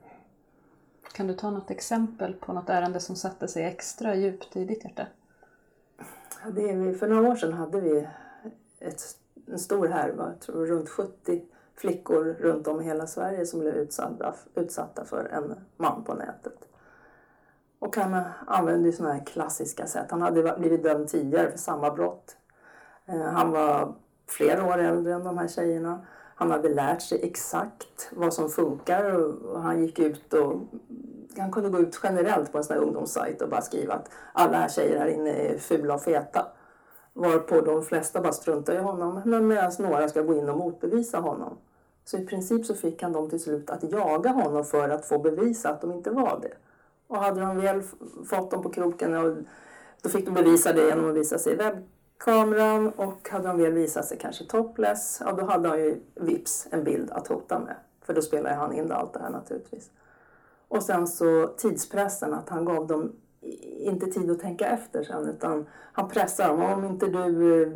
Kan 1.16 1.28
du 1.28 1.34
ta 1.34 1.52
något 1.52 1.72
exempel 1.72 2.34
på 2.34 2.54
något 2.54 2.70
ärende 2.70 3.00
som 3.00 3.16
satte 3.16 3.48
sig 3.48 3.66
extra 3.66 4.16
djupt 4.16 4.56
i 4.56 4.66
ditt 4.66 4.84
hjärta? 4.84 5.08
Det 6.52 6.70
är 6.70 6.94
för 6.94 7.08
några 7.08 7.30
år 7.30 7.36
sedan 7.36 7.54
hade 7.54 7.82
vi 7.82 8.08
ett, 8.80 9.02
en 9.48 9.60
stor 9.60 9.88
härva, 9.88 10.34
tror 10.34 10.66
runt 10.66 10.90
70 10.90 11.42
flickor 11.76 12.24
runt 12.24 12.68
om 12.68 12.82
i 12.82 12.84
hela 12.84 13.08
Sverige 13.08 13.46
som 13.46 13.60
blev 13.60 13.76
utsatta, 13.76 14.36
utsatta 14.56 15.06
för 15.06 15.26
en 15.26 15.56
man 15.78 16.04
på 16.04 16.14
nätet. 16.14 16.68
Och 17.80 17.98
han 17.98 18.24
använde 18.48 18.92
sådana 18.92 19.14
här 19.14 19.26
klassiska 19.26 19.88
sätt. 19.88 20.12
Han 20.12 20.22
hade 20.22 20.56
blivit 20.60 20.84
dömd 20.84 21.08
tidigare 21.08 21.52
för 21.52 21.58
samma 21.58 21.92
brott. 21.92 22.38
Eh, 23.06 23.22
han 23.22 23.52
var 23.52 23.96
flera 24.28 24.66
år 24.66 24.78
äldre 24.78 25.14
än 25.14 25.24
de 25.24 25.38
här 25.38 25.48
tjejerna. 25.48 26.06
Han 26.36 26.52
hade 26.52 26.70
lärt 26.70 27.02
sig 27.02 27.20
exakt 27.24 28.10
vad 28.12 28.34
som 28.34 28.50
funkar 28.50 29.12
och 29.46 29.62
han 29.62 29.82
gick 29.82 30.00
ut 30.00 30.34
och 30.34 30.62
han 31.38 31.52
kunde 31.52 31.70
gå 31.70 31.80
ut 31.80 32.00
generellt 32.04 32.52
på 32.52 32.58
en 32.58 32.64
sån 32.64 32.76
här 32.76 32.84
ungdomssajt 32.84 33.42
och 33.42 33.50
bara 33.50 33.62
skriva 33.62 33.94
att 33.94 34.10
alla 34.34 34.58
här 34.58 34.70
tjejer 34.70 35.00
här 35.00 35.08
inne 35.08 35.30
är 35.30 35.58
fula 35.58 35.94
och 35.94 36.02
feta. 36.02 36.48
Varpå 37.14 37.62
de 37.62 37.84
flesta 37.84 38.22
bara 38.22 38.34
struntar 38.34 38.74
i 38.74 38.78
honom 38.78 39.22
men 39.26 39.48
medan 39.48 39.72
några 39.80 40.10
ska 40.10 40.22
gå 40.22 40.36
in 40.36 40.50
och 40.50 40.58
motbevisa 40.58 41.20
honom. 41.20 41.58
Så 42.06 42.18
i 42.18 42.26
princip 42.26 42.66
så 42.66 42.74
fick 42.76 43.04
han 43.04 43.12
dem 43.12 43.30
till 43.30 43.40
slut 43.40 43.70
att 43.70 43.92
jaga 43.92 44.30
honom 44.30 44.66
för 44.66 44.90
att 44.90 45.06
få 45.06 45.20
bevisa 45.20 45.70
att 45.70 45.82
de 45.82 45.92
inte 45.92 46.12
var 46.12 46.40
det. 46.42 46.54
Och 47.08 47.18
hade 47.18 47.42
de 47.42 47.58
väl 47.58 47.84
fått 48.30 48.52
dem 48.52 48.64
på 48.64 48.70
kroken, 48.70 49.16
och 49.16 49.38
då 50.02 50.10
fick 50.10 50.26
de 50.26 50.34
bevisa 50.34 50.74
det 50.74 50.88
genom 50.88 51.10
att 51.10 51.16
visa 51.16 51.38
sig 51.38 51.54
i 51.54 51.56
Kameran 52.18 52.90
och 52.90 53.30
hade 53.30 53.48
han 53.48 53.58
väl 53.58 53.74
visat 53.74 54.06
sig 54.06 54.18
kanske 54.18 54.46
topless, 54.46 55.22
ja 55.26 55.32
då 55.32 55.46
hade 55.46 55.70
han 55.70 55.80
ju 55.80 56.02
vips 56.16 56.68
en 56.72 56.84
bild 56.84 57.12
att 57.12 57.28
hota 57.28 57.60
med. 57.60 57.76
För 58.02 58.14
då 58.14 58.22
spelade 58.22 58.56
han 58.56 58.74
in 58.74 58.92
allt 58.92 59.14
det 59.14 59.20
här 59.20 59.30
naturligtvis. 59.30 59.90
Och 60.68 60.84
sen 60.84 61.08
så 61.08 61.48
tidspressen, 61.48 62.34
att 62.34 62.50
han 62.50 62.66
gav 62.66 62.88
dem 62.88 63.12
inte 63.78 64.06
tid 64.06 64.32
att 64.32 64.40
tänka 64.40 64.68
efter 64.68 65.04
sen 65.04 65.30
utan 65.30 65.66
han 65.94 66.10
pressar 66.10 66.48
dem. 66.48 66.62
Om 66.62 66.86
inte 66.86 67.08
du 67.08 67.64
eh, 67.64 67.70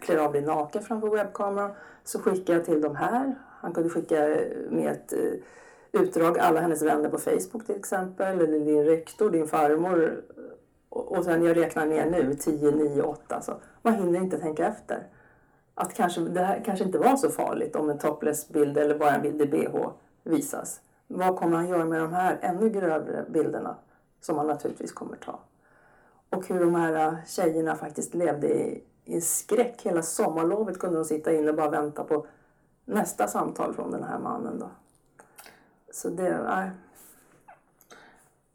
klär 0.00 0.16
av 0.16 0.32
dig 0.32 0.42
naken 0.42 0.82
framför 0.82 1.08
webbkameran 1.08 1.70
så 2.04 2.18
skickar 2.18 2.54
jag 2.54 2.64
till 2.64 2.80
de 2.80 2.96
här. 2.96 3.34
Han 3.60 3.72
kunde 3.72 3.90
skicka 3.90 4.36
med 4.70 4.92
ett 4.92 5.12
eh, 5.12 6.00
utdrag, 6.00 6.38
alla 6.38 6.60
hennes 6.60 6.82
vänner 6.82 7.08
på 7.08 7.18
Facebook 7.18 7.66
till 7.66 7.76
exempel, 7.76 8.40
eller 8.40 8.60
din 8.60 8.84
rektor, 8.84 9.30
din 9.30 9.46
farmor. 9.46 10.22
Och 10.88 11.24
sen 11.24 11.42
jag 11.42 11.56
räknar 11.56 11.86
ner 11.86 12.10
nu, 12.10 12.34
10, 12.34 12.70
9, 12.70 13.02
8. 13.02 13.40
Så 13.40 13.52
man 13.84 13.94
hinner 13.94 14.20
inte 14.20 14.38
tänka 14.38 14.66
efter. 14.66 15.06
Att 15.74 15.94
kanske, 15.94 16.20
det 16.20 16.40
här 16.40 16.62
kanske 16.64 16.84
inte 16.84 16.98
var 16.98 17.16
så 17.16 17.30
farligt 17.30 17.76
om 17.76 17.90
en 17.90 17.98
topless-bild 17.98 18.78
eller 18.78 18.98
bara 18.98 19.14
en 19.14 19.22
bild 19.22 19.40
i 19.40 19.46
bh 19.46 19.88
visas. 20.22 20.80
Vad 21.06 21.36
kommer 21.36 21.56
han 21.56 21.68
göra 21.68 21.84
med 21.84 22.00
de 22.00 22.12
här 22.12 22.38
ännu 22.42 22.70
grövre 22.70 23.24
bilderna 23.28 23.76
som 24.20 24.38
han 24.38 24.46
naturligtvis 24.46 24.92
kommer 24.92 25.16
ta? 25.16 25.38
Och 26.30 26.48
hur 26.48 26.60
de 26.60 26.74
här 26.74 27.06
äh, 27.06 27.14
tjejerna 27.26 27.74
faktiskt 27.76 28.14
levde 28.14 28.48
i, 28.48 28.84
i 29.04 29.20
skräck. 29.20 29.82
Hela 29.82 30.02
sommarlovet 30.02 30.78
kunde 30.78 30.98
de 30.98 31.04
sitta 31.04 31.32
inne 31.32 31.50
och 31.50 31.56
bara 31.56 31.70
vänta 31.70 32.04
på 32.04 32.26
nästa 32.84 33.28
samtal 33.28 33.74
från 33.74 33.90
den 33.90 34.04
här 34.04 34.18
mannen. 34.18 34.58
Då. 34.58 34.70
Så 35.92 36.08
det 36.08 36.28
är... 36.28 36.70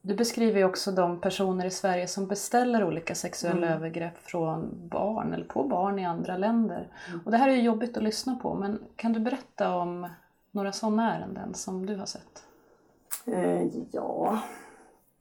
Du 0.09 0.15
beskriver 0.15 0.59
ju 0.59 0.65
också 0.65 0.91
de 0.91 1.21
personer 1.21 1.65
i 1.65 1.71
Sverige 1.71 2.07
som 2.07 2.27
beställer 2.27 2.83
olika 2.83 3.15
sexuella 3.15 3.67
Mm. 3.67 3.77
övergrepp 3.77 4.17
från 4.17 4.69
barn 4.89 5.33
eller 5.33 5.45
på 5.45 5.63
barn 5.63 5.99
i 5.99 6.05
andra 6.05 6.37
länder. 6.37 6.87
Mm. 7.07 7.19
Och 7.25 7.31
det 7.31 7.37
här 7.37 7.49
är 7.49 7.53
ju 7.53 7.61
jobbigt 7.61 7.97
att 7.97 8.03
lyssna 8.03 8.35
på 8.35 8.53
men 8.53 8.79
kan 8.95 9.13
du 9.13 9.19
berätta 9.19 9.75
om 9.75 10.07
några 10.51 10.71
sådana 10.71 11.15
ärenden 11.15 11.53
som 11.53 11.85
du 11.85 11.95
har 11.95 12.05
sett? 12.05 12.43
Eh, 13.25 13.63
ja, 13.91 14.39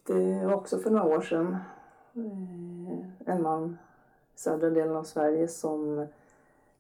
det 0.07 0.47
var 0.47 0.55
också 0.55 0.79
för 0.79 0.91
några 0.91 1.05
år 1.17 1.21
sedan 1.21 1.57
eh, 2.15 3.33
en 3.35 3.43
man 3.43 3.79
i 4.35 4.39
södra 4.39 4.71
delen 4.71 4.97
av 4.97 5.05
Sverige 5.05 5.49
som 5.49 6.07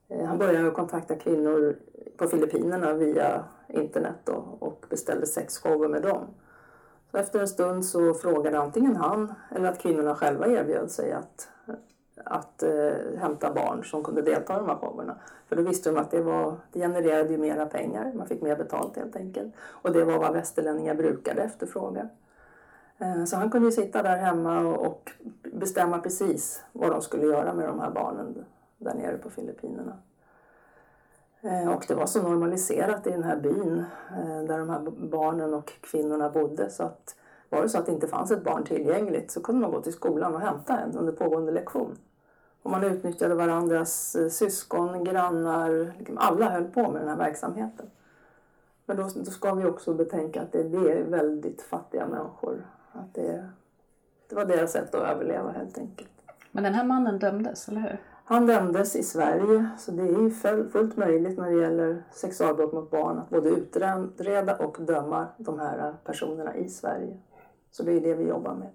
eh, 0.08 0.26
han 0.26 0.38
började 0.38 0.70
kontakta 0.70 1.14
kvinnor 1.16 1.76
på 2.16 2.28
Filippinerna 2.28 2.92
via 2.92 3.44
internet 3.68 4.16
då, 4.24 4.56
och 4.58 4.86
beställde 4.90 5.26
sexshower 5.26 5.88
med 5.88 6.02
dem. 6.02 6.26
Så 7.10 7.18
efter 7.18 7.40
en 7.40 7.48
stund 7.48 7.84
så 7.84 8.14
frågade 8.14 8.58
antingen 8.58 8.96
han 8.96 9.34
eller 9.50 9.68
att 9.68 9.78
kvinnorna 9.78 10.14
själva 10.14 10.46
erbjöd 10.46 10.90
sig 10.90 11.12
att, 11.12 11.48
att 12.24 12.62
eh, 12.62 13.18
hämta 13.18 13.52
barn 13.52 13.84
som 13.84 14.04
kunde 14.04 14.22
delta 14.22 14.54
i 14.54 14.58
de 14.58 14.68
här 14.68 14.76
showerna. 14.76 15.16
För 15.48 15.56
då 15.56 15.62
visste 15.62 15.90
de 15.90 16.00
att 16.00 16.10
det, 16.10 16.22
var, 16.22 16.56
det 16.72 16.80
genererade 16.80 17.28
ju 17.28 17.38
mera 17.38 17.66
pengar, 17.66 18.12
man 18.14 18.26
fick 18.26 18.42
mer 18.42 18.56
betalt 18.56 18.96
helt 18.96 19.16
enkelt. 19.16 19.54
Och 19.60 19.92
det 19.92 20.04
var 20.04 20.18
vad 20.18 20.32
västerlänningar 20.32 20.94
brukade 20.94 21.42
efterfråga. 21.42 22.08
Eh, 22.98 23.24
Så 23.24 23.36
han 23.36 23.50
kunde 23.50 23.68
ju 23.68 23.72
sitta 23.72 24.02
där 24.02 24.16
hemma 24.16 24.60
och 24.60 24.86
och 24.86 25.12
bestämma 25.52 25.98
precis 25.98 26.64
vad 26.72 26.90
de 26.90 27.02
skulle 27.02 27.26
göra 27.26 27.54
med 27.54 27.68
de 27.68 27.80
här 27.80 27.90
barnen 27.90 28.44
där 28.78 28.94
nere 28.94 29.18
på 29.18 29.30
Filippinerna. 29.30 29.98
Eh, 31.40 31.68
och 31.68 31.84
det 31.88 31.94
var 31.94 32.06
så 32.06 32.22
normaliserat 32.22 33.06
i 33.06 33.10
den 33.10 33.22
här 33.22 33.36
byn 33.36 33.84
eh, 34.10 34.42
där 34.42 34.58
de 34.58 34.70
här 34.70 34.80
barnen 34.90 35.54
och 35.54 35.72
kvinnorna 35.80 36.30
bodde 36.30 36.70
så 36.70 36.82
att 36.82 37.16
var 37.48 37.62
det 37.62 37.68
så 37.68 37.78
att 37.78 37.86
det 37.86 37.92
inte 37.92 38.08
fanns 38.08 38.30
ett 38.30 38.44
barn 38.44 38.64
tillgängligt 38.64 39.30
så 39.30 39.42
kunde 39.42 39.60
man 39.60 39.70
gå 39.70 39.80
till 39.80 39.92
skolan 39.92 40.34
och 40.34 40.40
hämta 40.40 40.78
en 40.78 40.96
under 40.96 41.12
pågående 41.12 41.52
lektion. 41.52 41.98
Och 42.62 42.70
man 42.70 42.84
utnyttjade 42.84 43.34
varandras 43.34 44.14
eh, 44.14 44.28
syskon, 44.28 45.04
grannar, 45.04 45.92
liksom 45.98 46.18
alla 46.18 46.50
höll 46.50 46.64
på 46.64 46.90
med 46.90 47.02
den 47.02 47.08
här 47.08 47.16
verksamheten. 47.16 47.86
Men 48.86 48.96
då, 48.96 49.02
då 49.14 49.30
ska 49.30 49.54
vi 49.54 49.64
också 49.64 49.94
betänka 49.94 50.42
att 50.42 50.52
det, 50.52 50.62
det 50.62 50.92
är 50.92 51.04
väldigt 51.04 51.62
fattiga 51.62 52.06
människor. 52.06 52.66
Att 52.92 53.14
det, 53.14 53.48
det 54.28 54.34
var 54.34 54.44
deras 54.44 54.72
sätt 54.72 54.94
att 54.94 55.02
överleva 55.02 55.50
helt 55.50 55.78
enkelt. 55.78 56.10
Men 56.52 56.64
den 56.64 56.74
här 56.74 56.84
mannen 56.84 57.18
dömdes, 57.18 57.68
eller 57.68 57.80
hur? 57.80 57.98
Han 58.30 58.46
dömdes 58.46 58.96
i 58.96 59.02
Sverige, 59.02 59.68
så 59.78 59.90
det 59.90 60.02
är 60.02 60.70
fullt 60.70 60.96
möjligt 60.96 61.38
när 61.38 61.50
det 61.50 61.62
gäller 61.62 62.02
sexualbrott 62.10 62.72
mot 62.72 62.90
barn 62.90 63.18
att 63.18 63.30
både 63.30 63.48
utreda 63.48 64.56
och 64.56 64.76
döma 64.80 65.28
de 65.38 65.58
här 65.58 65.94
personerna 66.04 66.56
i 66.56 66.68
Sverige. 66.68 67.16
Så 67.70 67.82
det 67.82 67.92
är 67.92 68.00
det 68.00 68.14
vi 68.14 68.24
jobbar 68.24 68.54
med. 68.54 68.68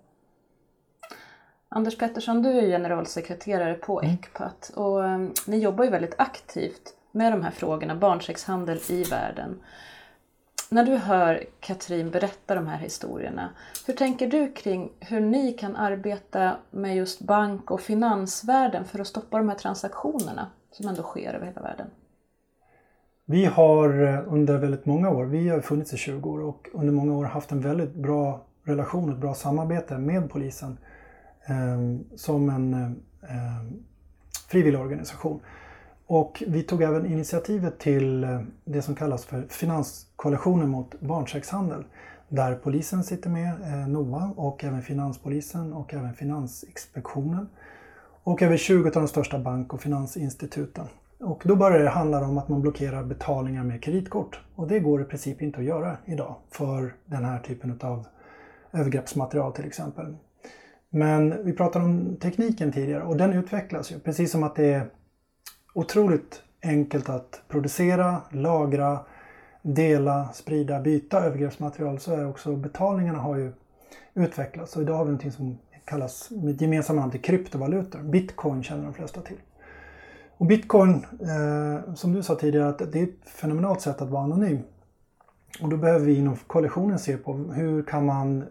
Anders 1.70 1.98
Pettersson, 1.98 2.42
du 2.42 2.50
är 2.50 2.68
generalsekreterare 2.68 3.74
på 3.74 4.02
ECPAT 4.02 4.72
och 4.76 5.06
eh, 5.06 5.28
ni 5.48 5.60
jobbar 5.60 5.84
ju 5.84 5.90
väldigt 5.90 6.16
aktivt 6.18 6.96
med 7.12 7.34
de 7.34 7.42
här 7.42 7.52
frågorna, 7.52 7.96
barnsexhandel 7.96 8.80
i 8.90 9.04
världen. 9.04 9.60
När 10.74 10.86
du 10.86 10.96
hör 10.96 11.44
Katrin 11.60 12.12
berätta 12.12 12.56
de 12.56 12.68
här 12.68 12.78
historierna, 12.78 13.50
hur 13.88 13.94
tänker 13.94 14.28
du 14.28 14.52
kring 14.52 14.92
hur 15.00 15.20
ni 15.20 15.54
kan 15.54 15.76
arbeta 15.76 16.56
med 16.72 16.96
just 16.96 17.22
bank 17.22 17.72
och 17.72 17.82
finansvärlden 17.82 18.86
för 18.86 19.00
att 19.00 19.08
stoppa 19.08 19.38
de 19.38 19.50
här 19.50 19.56
transaktionerna 19.56 20.48
som 20.72 20.88
ändå 20.88 21.04
sker 21.04 21.34
över 21.34 21.46
hela 21.46 21.62
världen? 21.62 21.88
Vi 23.26 23.46
har 23.46 24.04
eh, 24.04 24.34
under 24.34 24.58
väldigt 24.58 24.86
många 24.86 25.10
år, 25.10 25.26
vi 25.26 25.50
har 25.50 25.62
funnits 25.62 25.94
i 25.94 25.98
20 25.98 26.30
år 26.30 26.42
och 26.42 26.68
under 26.74 26.94
många 26.94 27.14
år 27.14 27.26
haft 27.26 27.52
en 27.52 27.62
väldigt 27.62 27.96
bra 27.96 28.46
relation, 28.64 29.12
ett 29.12 29.20
bra 29.20 29.34
samarbete 29.34 29.98
med 29.98 30.30
polisen 30.30 30.78
eh, 31.46 32.16
som 32.16 32.50
en 32.50 32.74
eh, 32.74 33.32
ehm, 33.36 33.84
frivillig 34.50 34.80
organisation. 34.80 35.42
Och 36.08 36.44
vi 36.48 36.64
tog 36.64 36.82
även 36.82 37.06
initiativet 37.06 37.80
till 37.80 38.24
eh, 38.24 38.42
det 38.66 38.82
som 38.82 38.96
kallas 38.96 39.26
för 39.26 39.42
Finanskoalitionen 39.50 40.70
mot 40.70 41.00
barnsexhandel. 41.00 41.84
Där 42.28 42.56
polisen 42.56 43.04
sitter 43.04 43.30
med, 43.30 43.54
eh, 43.62 43.88
NOA 43.88 44.34
och 44.36 44.64
även 44.64 44.82
Finanspolisen 44.82 45.74
och 45.74 45.94
även 45.94 46.14
Finansinspektionen. 46.14 47.48
Och 48.24 48.42
över 48.42 48.58
20 48.58 48.88
av 48.88 48.94
de 48.94 49.08
största 49.08 49.40
bank 49.40 49.74
och 49.74 49.82
finansinstituten. 49.82 50.86
Och 51.20 51.44
då 51.46 51.56
börjar 51.56 51.80
det 51.80 51.90
handla 51.90 52.28
om 52.28 52.38
att 52.38 52.50
man 52.50 52.62
blockerar 52.62 53.04
betalningar 53.04 53.64
med 53.64 53.84
kreditkort. 53.84 54.40
Och 54.56 54.68
det 54.68 54.80
går 54.80 55.02
i 55.02 55.06
princip 55.06 55.42
inte 55.42 55.60
att 55.60 55.66
göra 55.66 55.98
idag 56.06 56.36
för 56.52 56.94
den 57.06 57.26
här 57.26 57.40
typen 57.40 57.80
av 57.82 58.06
övergreppsmaterial 58.72 59.54
till 59.54 59.66
exempel. 59.66 60.16
Men 60.90 61.46
vi 61.46 61.54
pratade 61.54 61.86
om 61.86 62.16
tekniken 62.16 62.72
tidigare 62.72 63.04
och 63.04 63.18
den 63.18 63.34
utvecklas 63.34 63.92
ju. 63.92 64.00
Precis 64.00 64.32
som 64.32 64.44
att 64.44 64.56
det 64.56 64.66
är 64.66 64.90
otroligt 65.74 66.42
enkelt 66.64 67.10
att 67.10 67.42
producera, 67.48 68.22
lagra, 68.30 69.00
dela, 69.62 70.30
sprida, 70.34 70.80
byta 70.80 71.20
övergreppsmaterial 71.20 72.00
så 72.00 72.14
är 72.14 72.30
också 72.30 72.56
betalningarna 72.56 73.20
har 73.20 73.36
ju 73.36 73.52
utvecklats. 74.14 74.76
Och 74.76 74.82
idag 74.82 74.94
har 74.94 75.06
vi 75.06 75.12
någonting 75.12 75.32
som 75.32 75.58
kallas 75.86 76.32
med 76.32 76.62
gemensamma 76.62 77.00
namn 77.02 77.12
till 77.12 77.22
kryptovalutor. 77.22 78.00
Bitcoin 78.00 78.64
känner 78.64 78.84
de 78.84 78.94
flesta 78.94 79.22
till. 79.22 79.38
Och 80.38 80.46
Bitcoin, 80.46 81.06
eh, 81.22 81.94
som 81.94 82.14
du 82.14 82.24
sa 82.24 82.36
tidigare, 82.36 82.70
att 82.70 82.92
det 82.92 83.00
är 83.00 83.04
ett 83.04 83.30
fenomenalt 83.30 83.82
sätt 83.82 84.02
att 84.02 84.10
vara 84.10 84.24
anonym. 84.24 84.60
Och 85.62 85.70
då 85.70 85.78
behöver 85.78 86.06
vi 86.06 86.18
inom 86.18 86.36
koalitionen 86.36 87.00
se 87.00 87.18
på 87.18 87.34
hur 87.34 87.84
kan 87.84 88.06
man 88.06 88.46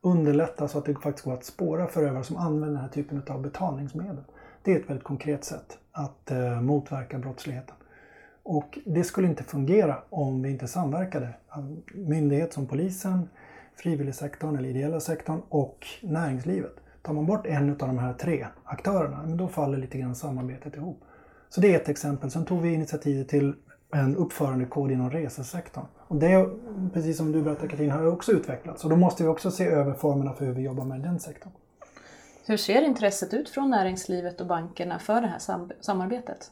underlätta 0.00 0.68
så 0.68 0.78
att 0.78 0.84
det 0.84 0.94
faktiskt 0.94 1.24
går 1.24 1.34
att 1.34 1.44
spåra 1.44 1.86
förövare 1.86 2.24
som 2.24 2.36
använder 2.36 2.68
den 2.68 2.76
här 2.76 2.88
typen 2.88 3.22
av 3.28 3.42
betalningsmedel. 3.42 4.24
Det 4.62 4.72
är 4.72 4.80
ett 4.80 4.90
väldigt 4.90 5.04
konkret 5.04 5.44
sätt 5.44 5.78
att 5.92 6.30
eh, 6.30 6.60
motverka 6.60 7.18
brottsligheten. 7.18 7.74
Och 8.42 8.78
det 8.86 9.04
skulle 9.04 9.28
inte 9.28 9.44
fungera 9.44 9.98
om 10.10 10.42
vi 10.42 10.50
inte 10.50 10.68
samverkade. 10.68 11.28
Myndighet 11.94 12.52
som 12.52 12.66
polisen, 12.66 13.28
frivilligsektorn 13.76 14.56
eller 14.56 14.68
ideella 14.68 15.00
sektorn 15.00 15.42
och 15.48 15.86
näringslivet. 16.02 16.74
Tar 17.02 17.12
man 17.12 17.26
bort 17.26 17.46
en 17.46 17.70
av 17.70 17.76
de 17.76 17.98
här 17.98 18.12
tre 18.12 18.46
aktörerna, 18.64 19.26
då 19.26 19.48
faller 19.48 19.78
lite 19.78 19.98
grann 19.98 20.14
samarbetet 20.14 20.76
ihop. 20.76 21.00
Så 21.48 21.60
det 21.60 21.74
är 21.74 21.80
ett 21.80 21.88
exempel. 21.88 22.30
Sen 22.30 22.44
tog 22.44 22.62
vi 22.62 22.74
initiativet 22.74 23.28
till 23.28 23.54
en 23.92 24.16
uppförandekod 24.16 24.90
inom 24.90 25.10
resesektorn. 25.10 25.84
Och 25.96 26.16
det, 26.16 26.48
precis 26.92 27.16
som 27.16 27.32
du 27.32 27.42
berättade 27.42 27.68
Katrin, 27.68 27.90
har 27.90 28.06
också 28.06 28.32
utvecklats. 28.32 28.84
Och 28.84 28.90
då 28.90 28.96
måste 28.96 29.22
vi 29.22 29.28
också 29.28 29.50
se 29.50 29.66
över 29.66 29.94
formerna 29.94 30.32
för 30.32 30.44
hur 30.44 30.52
vi 30.52 30.62
jobbar 30.62 30.84
med 30.84 31.00
den 31.00 31.20
sektorn. 31.20 31.52
Hur 32.48 32.56
ser 32.56 32.82
intresset 32.82 33.34
ut 33.34 33.48
från 33.48 33.70
näringslivet 33.70 34.40
och 34.40 34.46
bankerna 34.46 34.98
för 34.98 35.20
det 35.20 35.26
här 35.26 35.38
sam- 35.38 35.72
samarbetet? 35.80 36.50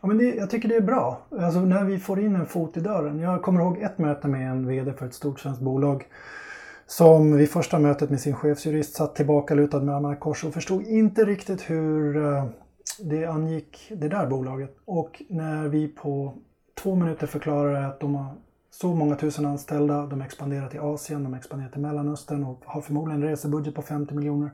Ja, 0.00 0.08
men 0.08 0.18
det, 0.18 0.34
jag 0.34 0.50
tycker 0.50 0.68
det 0.68 0.76
är 0.76 0.80
bra. 0.80 1.20
Alltså 1.30 1.60
när 1.60 1.84
vi 1.84 1.98
får 1.98 2.20
in 2.20 2.34
en 2.34 2.46
fot 2.46 2.76
i 2.76 2.80
dörren. 2.80 3.18
Jag 3.18 3.42
kommer 3.42 3.60
ihåg 3.60 3.78
ett 3.78 3.98
möte 3.98 4.28
med 4.28 4.50
en 4.50 4.66
VD 4.66 4.92
för 4.92 5.06
ett 5.06 5.14
stort 5.14 5.40
svenskt 5.40 5.60
bolag 5.62 6.06
som 6.86 7.36
vid 7.36 7.50
första 7.50 7.78
mötet 7.78 8.10
med 8.10 8.20
sin 8.20 8.34
chefsjurist 8.34 8.94
satt 8.94 9.16
tillbaka 9.16 9.54
lutad 9.54 9.80
med 9.80 9.94
armarna 9.94 10.14
i 10.14 10.18
kors 10.18 10.44
och 10.44 10.54
förstod 10.54 10.82
inte 10.82 11.24
riktigt 11.24 11.70
hur 11.70 12.16
eh, 12.16 12.44
det 13.00 13.24
angick 13.24 13.92
det 13.96 14.08
där 14.08 14.26
bolaget. 14.26 14.76
Och 14.84 15.22
när 15.28 15.68
vi 15.68 15.88
på 15.88 16.34
två 16.74 16.94
minuter 16.94 17.26
förklarade 17.26 17.86
att 17.86 18.00
de 18.00 18.14
har 18.14 18.34
så 18.70 18.94
många 18.94 19.16
tusen 19.16 19.46
anställda, 19.46 20.06
de 20.06 20.22
expanderar 20.22 20.68
till 20.68 20.80
Asien, 20.80 21.24
de 21.24 21.34
expanderar 21.34 21.70
till 21.70 21.80
Mellanöstern 21.80 22.44
och 22.44 22.62
har 22.64 22.80
förmodligen 22.80 23.22
en 23.22 23.28
resebudget 23.28 23.74
på 23.74 23.82
50 23.82 24.14
miljoner 24.14 24.50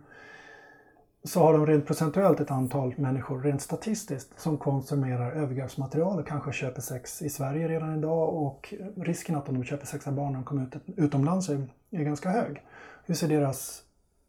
så 1.25 1.41
har 1.41 1.53
de 1.53 1.67
rent 1.67 1.87
procentuellt 1.87 2.41
ett 2.41 2.51
antal 2.51 2.95
människor, 2.97 3.43
rent 3.43 3.63
statistiskt, 3.63 4.41
som 4.41 4.59
konsumerar 4.59 5.33
övergreppsmaterial 5.33 6.19
och 6.19 6.27
kanske 6.27 6.53
köper 6.53 6.81
sex 6.81 7.23
i 7.23 7.31
Sverige 7.31 7.69
redan 7.69 7.99
idag 7.99 8.35
och 8.35 8.75
risken 8.97 9.37
att 9.37 9.47
de 9.47 9.65
köper 9.65 9.87
sex 9.87 10.07
av 10.07 10.13
barn 10.13 10.33
när 10.33 10.39
de 10.39 10.45
kommer 10.45 10.63
ut 10.63 10.75
utomlands 10.97 11.49
är, 11.49 11.69
är 11.91 12.05
ganska 12.05 12.31
hög. 12.31 12.63
Hur 13.05 13.15
ser 13.15 13.29
deras 13.29 13.83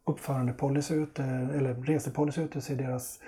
uppförandepolicy 0.06 0.96
ut, 0.96 1.20
eh, 1.20 1.50
eller 1.50 1.74
resepolicy 1.74 2.42
ut? 2.42 2.56
Hur 2.56 2.62
ser 2.62 2.76
deras 2.76 3.20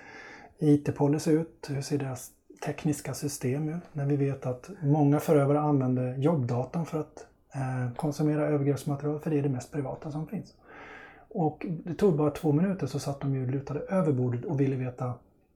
IT-policy 0.59 1.31
ut? 1.31 1.67
Hur 1.69 1.81
ser 1.81 1.97
deras 1.97 2.31
tekniska 2.65 3.13
system 3.13 3.69
ut? 3.69 3.83
När 3.93 4.05
vi 4.05 4.15
vet 4.15 4.45
att 4.45 4.69
många 4.81 5.19
förövare 5.19 5.59
använder 5.59 6.15
jobbdatan 6.17 6.85
för 6.85 6.99
att 6.99 7.27
eh, 7.53 7.95
konsumera 7.95 8.47
övergreppsmaterial, 8.47 9.19
för 9.19 9.29
det 9.29 9.37
är 9.37 9.43
det 9.43 9.49
mest 9.49 9.71
privata 9.71 10.11
som 10.11 10.27
finns. 10.27 10.53
Och 11.33 11.65
det 11.67 11.93
tog 11.93 12.15
bara 12.15 12.31
två 12.31 12.51
minuter 12.51 12.87
så 12.87 12.99
satt 12.99 13.21
de 13.21 13.35
ju 13.35 13.51
lutade 13.51 13.79
över 13.79 14.11
bordet 14.11 14.45
och 14.45 14.59
ville 14.59 14.75
veta 14.75 15.13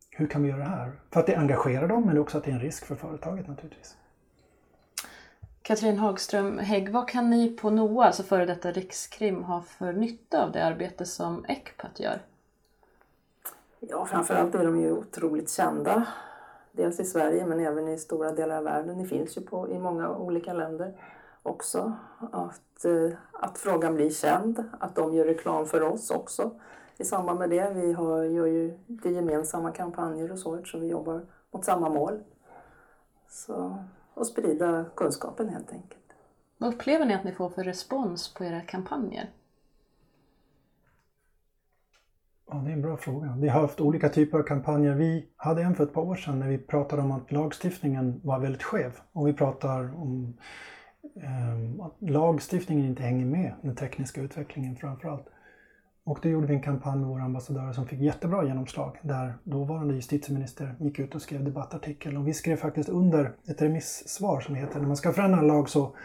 hur 0.10 0.28
kan 0.28 0.44
vi 0.44 0.50
göra 0.50 0.60
det 0.60 0.70
här? 0.70 0.92
För 1.12 1.20
att 1.20 1.26
det 1.26 1.36
engagerar 1.36 1.88
dem 1.88 2.06
men 2.06 2.18
också 2.18 2.38
att 2.38 2.44
det 2.44 2.52
är 2.52 2.56
en 2.56 2.62
risk 2.62 2.86
för 2.86 2.96
företaget 2.96 3.48
naturligtvis. 3.48 3.98
Katrin 5.62 5.98
Hagström 5.98 6.60
Hägg, 6.60 6.92
vad 6.92 7.08
kan 7.08 7.30
ni 7.30 7.50
på 7.50 7.70
NOA, 7.70 8.06
alltså 8.06 8.24
före 8.24 8.46
detta 8.46 8.72
Rikskrim, 8.72 9.44
ha 9.44 9.62
för 9.62 9.94
nytta 9.94 10.44
av 10.44 10.52
det 10.52 10.66
arbete 10.66 11.06
som 11.06 11.46
Ecpat 11.48 12.00
gör? 12.00 12.22
Ja, 13.80 14.06
framförallt 14.06 14.56
är 14.56 14.66
de 14.66 14.82
ju 14.82 14.92
otroligt 14.92 15.50
kända. 15.50 16.06
Dels 16.72 17.00
i 17.00 17.06
Sverige 17.06 17.46
men 17.46 17.60
även 17.60 17.88
i 17.88 17.98
stora 17.98 18.32
delar 18.32 18.58
av 18.58 18.64
världen. 18.64 18.98
Det 18.98 19.06
finns 19.06 19.38
ju 19.38 19.42
på, 19.42 19.70
i 19.70 19.80
många 19.80 20.10
olika 20.10 20.54
länder 20.54 20.94
också. 21.48 21.94
Att, 22.32 22.86
eh, 22.86 23.18
att 23.32 23.58
frågan 23.58 23.96
blir 23.96 24.10
känd, 24.10 24.64
att 24.80 24.96
de 24.96 25.14
gör 25.14 25.26
reklam 25.26 25.66
för 25.66 25.82
oss 25.82 26.12
också 26.12 26.52
i 26.98 27.06
samband 27.06 27.40
med 27.40 27.50
det. 27.50 27.74
Vi 27.74 27.94
har, 27.94 28.24
gör 28.24 28.46
ju 28.46 28.78
det 28.88 29.10
gemensamma 29.10 29.72
kampanjer 29.72 30.32
och 30.32 30.40
så 30.40 30.56
eftersom 30.56 30.82
vi 30.82 30.88
jobbar 30.88 31.26
mot 31.52 31.66
samma 31.66 31.90
mål. 31.90 32.20
Så, 33.30 33.84
och 34.14 34.28
sprida 34.28 34.86
kunskapen 34.96 35.50
helt 35.50 35.72
enkelt. 35.72 36.04
Vad 36.58 36.74
upplever 36.74 37.06
ni 37.06 37.14
att 37.14 37.24
ni 37.24 37.32
får 37.32 37.50
för 37.50 37.64
respons 37.64 38.34
på 38.34 38.44
era 38.44 38.62
kampanjer? 38.62 39.30
Ja, 42.50 42.56
det 42.56 42.70
är 42.70 42.74
en 42.74 42.82
bra 42.82 42.98
fråga. 42.98 43.36
Vi 43.40 43.50
har 43.50 43.62
haft 43.62 43.82
olika 43.82 44.10
typer 44.10 44.38
av 44.38 44.44
kampanjer. 44.44 44.94
Vi 44.94 45.30
hade 45.36 45.62
en 45.62 45.76
för 45.76 45.84
ett 45.84 45.94
par 45.94 46.02
år 46.02 46.16
sedan 46.16 46.40
när 46.40 46.48
vi 46.48 46.58
pratade 46.58 47.02
om 47.02 47.12
att 47.12 47.32
lagstiftningen 47.32 48.22
var 48.24 48.40
väldigt 48.40 48.64
skev. 48.64 49.00
Och 49.12 49.28
vi 49.28 49.34
pratar 49.34 49.96
om 49.96 50.38
Ehm, 51.16 51.82
att 51.82 51.96
lagstiftningen 52.00 52.86
inte 52.86 53.04
hänger 53.04 53.26
med 53.26 53.54
den 53.62 53.76
tekniska 53.76 54.22
utvecklingen 54.22 54.76
framförallt. 54.76 55.26
Och 56.04 56.20
då 56.22 56.30
gjorde 56.30 56.48
vi 56.48 56.54
en 56.54 56.62
kampanj 56.62 57.00
med 57.00 57.08
våra 57.10 57.24
ambassadörer 57.24 57.74
som 57.74 57.88
fick 57.88 58.00
jättebra 58.00 58.46
genomslag 58.46 58.98
där 59.02 59.34
dåvarande 59.44 59.94
justitieminister 59.94 60.76
gick 60.80 61.00
ut 61.00 61.16
och 61.16 61.22
skrev 61.22 61.44
debattartikel 61.44 62.18
och 62.18 62.28
vi 62.28 62.34
skrev 62.34 62.56
faktiskt 62.56 62.90
under 62.90 63.32
ett 63.48 63.62
remissvar 63.62 64.42
som 64.42 64.56
heter 64.56 64.80
när 64.80 64.88
man 64.88 64.98
ska 64.98 65.14
förändra 65.14 65.40
en 65.40 65.48
lag 65.48 65.70
så 65.70 65.96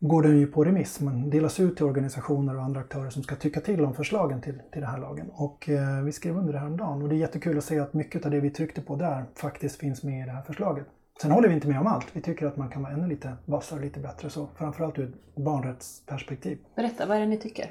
går 0.00 0.22
den 0.22 0.38
ju 0.38 0.46
på 0.46 0.64
remiss. 0.64 1.00
Man 1.00 1.30
delas 1.30 1.60
ut 1.60 1.76
till 1.76 1.86
organisationer 1.86 2.56
och 2.56 2.62
andra 2.62 2.80
aktörer 2.80 3.10
som 3.10 3.22
ska 3.22 3.36
tycka 3.36 3.60
till 3.60 3.84
om 3.84 3.94
förslagen 3.94 4.40
till, 4.40 4.60
till 4.72 4.80
den 4.80 4.90
här 4.90 4.98
lagen. 4.98 5.30
Och 5.32 5.68
eh, 5.68 6.02
vi 6.02 6.12
skrev 6.12 6.36
under 6.36 6.52
det 6.52 6.58
häromdagen 6.58 7.02
och 7.02 7.08
det 7.08 7.14
är 7.14 7.18
jättekul 7.18 7.58
att 7.58 7.64
se 7.64 7.78
att 7.78 7.94
mycket 7.94 8.24
av 8.24 8.30
det 8.30 8.40
vi 8.40 8.50
tryckte 8.50 8.80
på 8.80 8.96
där 8.96 9.24
faktiskt 9.34 9.76
finns 9.76 10.02
med 10.02 10.22
i 10.22 10.26
det 10.26 10.32
här 10.32 10.42
förslaget. 10.42 10.86
Sen 11.22 11.30
håller 11.30 11.48
vi 11.48 11.54
inte 11.54 11.68
med 11.68 11.80
om 11.80 11.86
allt. 11.86 12.06
Vi 12.12 12.20
tycker 12.20 12.46
att 12.46 12.56
man 12.56 12.68
kan 12.68 12.82
vara 12.82 12.92
ännu 12.92 13.08
lite 13.08 13.32
vassare 13.44 13.78
och 13.78 13.84
lite 13.84 14.00
bättre. 14.00 14.30
Så 14.30 14.48
framförallt 14.56 14.98
ur 14.98 15.08
ett 15.08 15.36
barnrättsperspektiv. 15.36 16.58
Berätta, 16.76 17.06
vad 17.06 17.16
är 17.16 17.20
det 17.20 17.26
ni 17.26 17.38
tycker? 17.38 17.70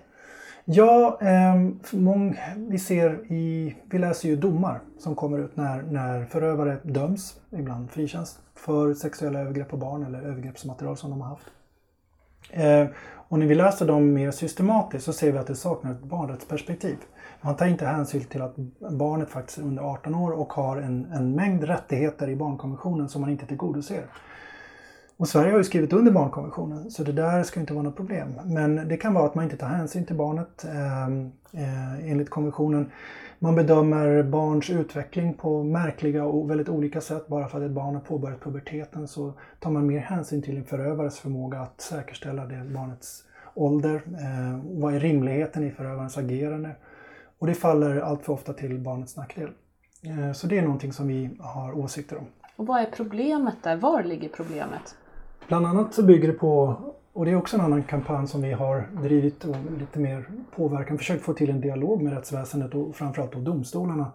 Ja, 0.66 1.20
eh, 1.22 1.56
mång, 2.00 2.40
vi 2.56 2.80
ser 2.80 3.32
i, 3.32 3.76
vi 3.90 3.98
läser 3.98 4.30
ju 4.30 4.36
domar 4.36 4.82
som 5.00 5.16
kommer 5.16 5.40
ut 5.40 5.56
när, 5.56 5.82
när 5.82 6.26
förövare 6.26 6.78
döms, 6.84 7.40
ibland 7.52 7.92
frikänns, 7.92 8.40
för 8.56 8.94
sexuella 8.94 9.40
övergrepp 9.40 9.70
på 9.70 9.78
barn 9.78 10.06
eller 10.06 10.22
övergreppsmaterial 10.22 10.98
som 10.98 11.10
de 11.10 11.22
har 11.22 11.30
haft. 11.30 11.46
Eh, 12.52 12.88
och 13.30 13.40
när 13.40 13.48
vi 13.48 13.56
läser 13.56 13.88
dem 13.88 14.14
mer 14.14 14.32
systematiskt 14.32 15.06
så 15.06 15.14
ser 15.14 15.32
vi 15.32 15.38
att 15.38 15.48
det 15.48 15.56
saknar 15.56 15.92
ett 15.92 16.04
barnrättsperspektiv. 16.04 16.98
Man 17.42 17.56
tar 17.56 17.66
inte 17.66 17.86
hänsyn 17.86 18.24
till 18.24 18.42
att 18.42 18.56
barnet 18.92 19.30
faktiskt 19.30 19.58
är 19.58 19.64
under 19.64 19.84
18 19.84 20.16
år 20.16 20.32
och 20.32 20.54
har 20.54 20.78
en, 20.78 21.12
en 21.12 21.36
mängd 21.36 21.64
rättigheter 21.64 22.30
i 22.30 22.36
barnkonventionen 22.36 23.10
som 23.10 23.22
man 23.22 23.30
inte 23.30 23.46
tillgodoser. 23.46 24.04
Och 25.18 25.28
Sverige 25.28 25.52
har 25.52 25.58
ju 25.58 25.64
skrivit 25.64 25.94
under 25.94 26.12
barnkonventionen 26.12 26.92
så 26.92 27.04
det 27.04 27.12
där 27.12 27.44
ska 27.44 27.60
inte 27.60 27.74
vara 27.74 27.84
något 27.84 27.96
problem. 27.96 28.40
Men 28.46 28.88
det 28.88 28.98
kan 28.98 29.14
vara 29.14 29.26
att 29.26 29.36
man 29.36 29.44
inte 29.44 29.58
tar 29.58 29.68
hänsyn 29.68 30.06
till 30.06 30.16
barnet 30.16 30.66
eh, 30.66 31.08
eh, 31.64 32.12
enligt 32.12 32.30
konventionen. 32.30 32.92
Man 33.40 33.56
bedömer 33.56 34.24
barns 34.24 34.70
utveckling 34.70 35.34
på 35.34 35.64
märkliga 35.64 36.26
och 36.26 36.50
väldigt 36.50 36.70
olika 36.70 37.02
sätt. 37.02 37.28
Bara 37.28 37.48
för 37.48 37.58
att 37.58 37.66
ett 37.66 37.72
barn 37.72 37.96
har 37.96 38.02
påbörjat 38.02 38.42
puberteten 38.42 39.08
så 39.08 39.34
tar 39.60 39.72
man 39.72 39.88
mer 39.88 40.00
hänsyn 40.00 40.42
till 40.42 40.58
en 40.58 40.66
förövares 40.66 41.20
förmåga 41.20 41.60
att 41.60 41.82
säkerställa 41.82 42.46
det 42.46 42.74
barnets 42.74 43.24
ålder. 43.54 43.96
Eh, 43.96 44.60
vad 44.64 44.96
är 44.96 45.00
rimligheten 45.00 45.64
i 45.64 45.72
förövarens 45.72 46.18
agerande? 46.18 46.72
Och 47.40 47.48
det 47.48 47.54
faller 47.54 48.00
allt 48.00 48.26
för 48.26 48.34
ofta 48.34 48.54
till 48.54 48.80
barnets 48.80 49.18
nackdel. 49.18 49.50
Eh, 50.04 50.34
så 50.34 50.48
det 50.48 50.58
är 50.58 50.62
någonting 50.62 50.94
som 50.94 51.08
vi 51.08 51.30
har 51.40 51.78
åsikter 51.78 52.18
om. 52.18 52.26
Och 52.56 52.68
vad 52.68 52.82
är 52.82 52.86
problemet 52.86 53.56
där? 53.64 53.76
Var 53.76 54.04
ligger 54.04 54.30
problemet? 54.30 54.96
Bland 55.48 55.66
annat 55.66 55.94
så 55.94 56.04
bygger 56.04 56.28
det 56.28 56.34
på, 56.34 56.76
och 57.14 57.26
det 57.26 57.32
är 57.32 57.36
också 57.36 57.58
en 57.58 57.62
annan 57.62 57.84
kampanj 57.84 58.28
som 58.28 58.42
vi 58.42 58.52
har 58.52 58.88
drivit 59.02 59.44
och 59.46 59.56
lite 59.80 60.00
mer 60.00 60.30
påverkan, 60.56 60.98
försökt 60.98 61.24
få 61.24 61.34
till 61.34 61.50
en 61.50 61.62
dialog 61.62 62.02
med 62.02 62.14
rättsväsendet 62.14 62.76
och 62.76 62.96
framförallt 62.96 63.32
då 63.32 63.40
domstolarna. 63.40 64.12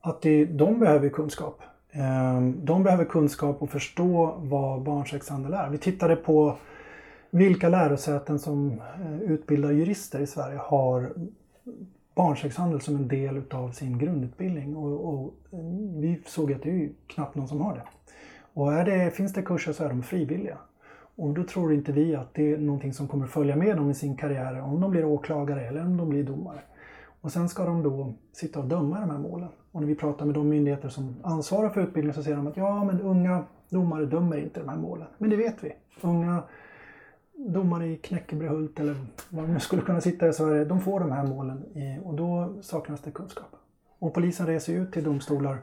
Att 0.00 0.22
det, 0.22 0.44
de 0.44 0.80
behöver 0.80 1.08
kunskap. 1.08 1.62
Eh, 1.90 2.40
de 2.40 2.82
behöver 2.82 3.04
kunskap 3.04 3.62
och 3.62 3.70
förstå 3.70 4.34
vad 4.38 4.82
barnsexhandel 4.82 5.52
är. 5.52 5.70
Vi 5.70 5.78
tittade 5.78 6.16
på 6.16 6.56
vilka 7.30 7.68
lärosäten 7.68 8.38
som 8.38 8.80
eh, 9.00 9.22
utbildar 9.22 9.70
jurister 9.70 10.20
i 10.20 10.26
Sverige 10.26 10.58
har 10.62 11.12
barnsexhandel 12.14 12.80
som 12.80 12.96
en 12.96 13.08
del 13.08 13.36
utav 13.36 13.70
sin 13.70 13.98
grundutbildning. 13.98 14.76
Och, 14.76 15.14
och, 15.14 15.34
eh, 15.50 15.58
vi 16.00 16.22
såg 16.26 16.52
att 16.52 16.62
det 16.62 16.70
är 16.70 16.90
knappt 17.06 17.34
någon 17.34 17.48
som 17.48 17.60
har 17.60 17.74
det. 17.74 17.82
Och 18.54 18.72
är 18.72 18.84
det, 18.84 19.10
finns 19.10 19.32
det 19.32 19.42
kurser 19.42 19.72
så 19.72 19.84
är 19.84 19.88
de 19.88 20.02
frivilliga. 20.02 20.58
Och 21.16 21.34
då 21.34 21.44
tror 21.44 21.74
inte 21.74 21.92
vi 21.92 22.14
att 22.14 22.34
det 22.34 22.52
är 22.52 22.58
någonting 22.58 22.92
som 22.92 23.08
kommer 23.08 23.26
följa 23.26 23.56
med 23.56 23.76
dem 23.76 23.90
i 23.90 23.94
sin 23.94 24.16
karriär 24.16 24.60
om 24.60 24.80
de 24.80 24.90
blir 24.90 25.04
åklagare 25.04 25.66
eller 25.66 25.80
om 25.80 25.96
de 25.96 26.08
blir 26.08 26.24
domare. 26.24 26.60
Och 27.20 27.32
sen 27.32 27.48
ska 27.48 27.64
de 27.64 27.82
då 27.82 28.14
sitta 28.32 28.60
och 28.60 28.64
döma 28.64 29.00
de 29.00 29.10
här 29.10 29.18
målen. 29.18 29.48
Och 29.72 29.80
när 29.80 29.88
vi 29.88 29.94
pratar 29.94 30.24
med 30.26 30.34
de 30.34 30.48
myndigheter 30.48 30.88
som 30.88 31.16
ansvarar 31.22 31.68
för 31.68 31.80
utbildningen 31.80 32.14
så 32.14 32.22
säger 32.22 32.36
de 32.36 32.46
att 32.46 32.56
ja, 32.56 32.84
men 32.84 33.00
unga 33.00 33.44
domare 33.68 34.06
dömer 34.06 34.36
inte 34.36 34.60
de 34.60 34.68
här 34.68 34.76
målen. 34.76 35.06
Men 35.18 35.30
det 35.30 35.36
vet 35.36 35.64
vi. 35.64 35.72
Unga 36.00 36.42
domare 37.36 37.86
i 37.86 37.96
Knäckebrehult 37.96 38.80
eller 38.80 38.96
var 39.28 39.46
de 39.46 39.60
skulle 39.60 39.82
kunna 39.82 40.00
sitta 40.00 40.28
i 40.28 40.32
Sverige, 40.32 40.64
de 40.64 40.80
får 40.80 41.00
de 41.00 41.12
här 41.12 41.26
målen 41.26 41.64
och 42.04 42.14
då 42.14 42.54
saknas 42.62 43.00
det 43.00 43.10
kunskap. 43.10 43.56
Och 43.98 44.14
polisen 44.14 44.46
reser 44.46 44.72
ut 44.72 44.92
till 44.92 45.04
domstolar 45.04 45.58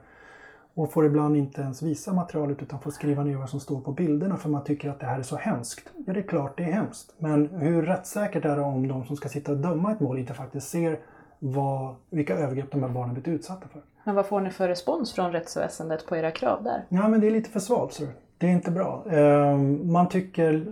och 0.74 0.94
får 0.94 1.06
ibland 1.06 1.38
inte 1.38 1.62
ens 1.62 1.82
visa 1.82 2.14
materialet 2.14 2.62
utan 2.62 2.80
får 2.80 2.92
skriva 2.92 3.24
ner 3.24 3.36
vad 3.36 3.50
som 3.50 3.60
står 3.60 3.82
på 3.82 3.92
bilderna 3.92 4.38
för 4.38 4.50
man 4.50 4.64
tycker 4.64 4.90
att 4.90 5.00
det 5.00 5.06
här 5.06 5.20
är 5.20 5.24
så 5.24 5.36
hemskt. 5.36 5.90
Ja, 6.06 6.14
det 6.14 6.20
är 6.20 6.24
klart 6.24 6.58
det 6.58 6.64
är 6.64 6.72
hemskt. 6.72 7.14
Men 7.18 7.48
hur 7.48 7.82
rättssäkert 7.82 8.46
är 8.46 8.56
det 8.56 8.62
om 8.62 8.88
de 8.88 9.06
som 9.06 9.16
ska 9.16 9.30
sitta 9.30 9.52
och 9.52 9.58
döma 9.58 9.92
ett 9.92 10.00
mål 10.00 10.18
inte 10.18 10.34
faktiskt 10.34 10.70
ser 10.70 11.00
vad, 11.40 11.96
vilka 12.10 12.38
övergrepp 12.38 12.72
de 12.72 12.84
här 12.84 12.90
barnen 12.90 13.14
blivit 13.14 13.28
utsatta 13.28 13.68
för? 13.68 13.82
Men 14.04 14.16
vad 14.16 14.26
får 14.26 14.42
ni 14.42 14.50
för 14.50 14.68
respons 14.68 15.14
från 15.14 15.32
rättsväsendet 15.32 16.06
på 16.06 16.16
era 16.16 16.32
krav 16.32 16.64
där? 16.64 16.86
Ja, 16.90 17.08
men 17.08 17.22
det 17.22 17.28
är 17.28 17.32
lite 17.32 17.50
för 17.50 17.60
svalt. 17.60 18.02
Det 18.38 18.48
är 18.48 18.52
inte 18.52 18.72
bra. 18.72 19.06
Ehm, 19.10 19.92
man 19.92 20.10
tycker 20.10 20.66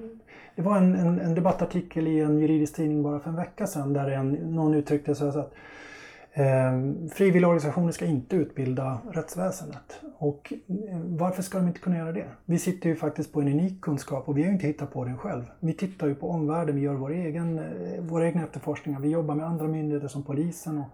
det 0.60 0.64
var 0.64 0.78
en, 0.78 0.96
en, 0.96 1.20
en, 1.20 1.36
debattartikel 1.36 2.08
i 2.08 2.20
en 2.20 2.40
juridisk 2.40 2.76
tidning 2.76 3.04
bara 3.04 3.20
för 3.20 3.30
en 3.30 3.36
vecka 3.36 3.68
sedan 3.68 3.94
där 3.94 4.12
en, 4.12 4.32
någon 4.32 4.74
uttryckte 4.74 5.16
sig 5.16 5.32
så 5.32 5.40
att 5.40 5.54
eh, 6.34 6.72
frivilligorganisationer 7.14 7.92
ska 7.92 8.06
inte 8.06 8.36
utbilda 8.36 9.02
rättsväsendet. 9.12 10.02
Och 10.18 10.54
eh, 10.54 11.00
varför 11.06 11.42
ska 11.42 11.58
de 11.58 11.68
inte 11.68 11.80
kunna 11.80 11.98
göra 11.98 12.12
det? 12.12 12.26
Vi 12.46 12.60
sitter 12.60 12.90
ju 12.90 12.96
faktiskt 12.96 13.34
på 13.34 13.42
en 13.42 13.48
unik 13.48 13.82
kunskap 13.82 14.30
och 14.30 14.38
vi 14.38 14.42
har 14.42 14.48
ju 14.48 14.54
inte 14.54 14.68
hittat 14.68 14.94
på 14.94 15.06
den 15.06 15.18
själv. 15.18 15.44
Vi 15.60 15.74
tittar 15.74 16.08
ju 16.08 16.16
på 16.16 16.30
omvärlden, 16.30 16.76
vi 16.76 16.82
gör 16.82 16.96
vår 16.96 17.12
egen, 17.12 17.60
eh, 17.60 18.02
våra 18.02 18.26
egna 18.26 18.44
efterforskningar, 18.44 19.00
vi 19.00 19.10
jobbar 19.10 19.36
med 19.36 19.46
andra 19.46 19.68
myndigheter 19.68 20.08
som 20.08 20.24
polisen. 20.24 20.78
Och 20.78 20.88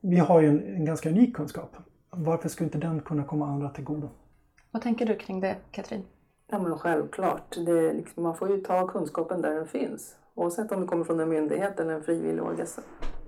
vi 0.00 0.16
har 0.16 0.40
ju 0.40 0.48
en, 0.48 0.74
en 0.76 0.84
ganska 0.84 1.10
unik 1.10 1.36
kunskap. 1.36 1.76
Varför 2.10 2.48
skulle 2.48 2.66
inte 2.66 2.78
den 2.78 3.00
kunna 3.00 3.24
komma 3.24 3.46
andra 3.46 3.68
till 3.68 3.84
godo? 3.84 4.08
Vad 4.70 4.82
tänker 4.82 5.06
du 5.06 5.16
kring 5.16 5.40
det, 5.40 5.56
Katrin? 5.70 6.04
Ja, 6.50 6.58
men 6.58 6.78
självklart. 6.78 7.56
Det 7.66 7.92
liksom, 7.92 8.22
man 8.22 8.36
får 8.36 8.50
ju 8.50 8.60
ta 8.60 8.88
kunskapen 8.88 9.42
där 9.42 9.54
den 9.54 9.66
finns. 9.66 10.16
Oavsett 10.34 10.72
om 10.72 10.80
det 10.80 10.86
kommer 10.86 11.04
från 11.04 11.20
en 11.20 11.28
myndighet 11.28 11.80
eller 11.80 11.94
en 11.94 12.02
frivillig 12.02 12.42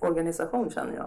organisation 0.01 0.71
känner 0.71 0.95
jag. 0.95 1.07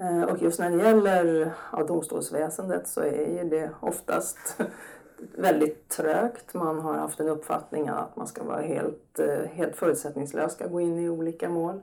Eh, 0.00 0.22
och 0.22 0.42
just 0.42 0.58
när 0.58 0.70
det 0.70 0.76
gäller 0.76 1.52
ja, 1.72 1.84
domstolsväsendet 1.84 2.88
så 2.88 3.00
är 3.00 3.42
ju 3.42 3.48
det 3.48 3.70
oftast 3.80 4.60
väldigt 5.36 5.88
trögt. 5.88 6.54
Man 6.54 6.80
har 6.80 6.94
haft 6.94 7.20
en 7.20 7.28
uppfattning 7.28 7.88
att 7.88 8.16
man 8.16 8.26
ska 8.26 8.44
vara 8.44 8.60
helt, 8.60 9.18
eh, 9.18 9.50
helt 9.52 9.76
förutsättningslös, 9.76 10.52
ska 10.52 10.66
gå 10.66 10.80
in 10.80 10.98
i 10.98 11.08
olika 11.08 11.48
mål. 11.48 11.80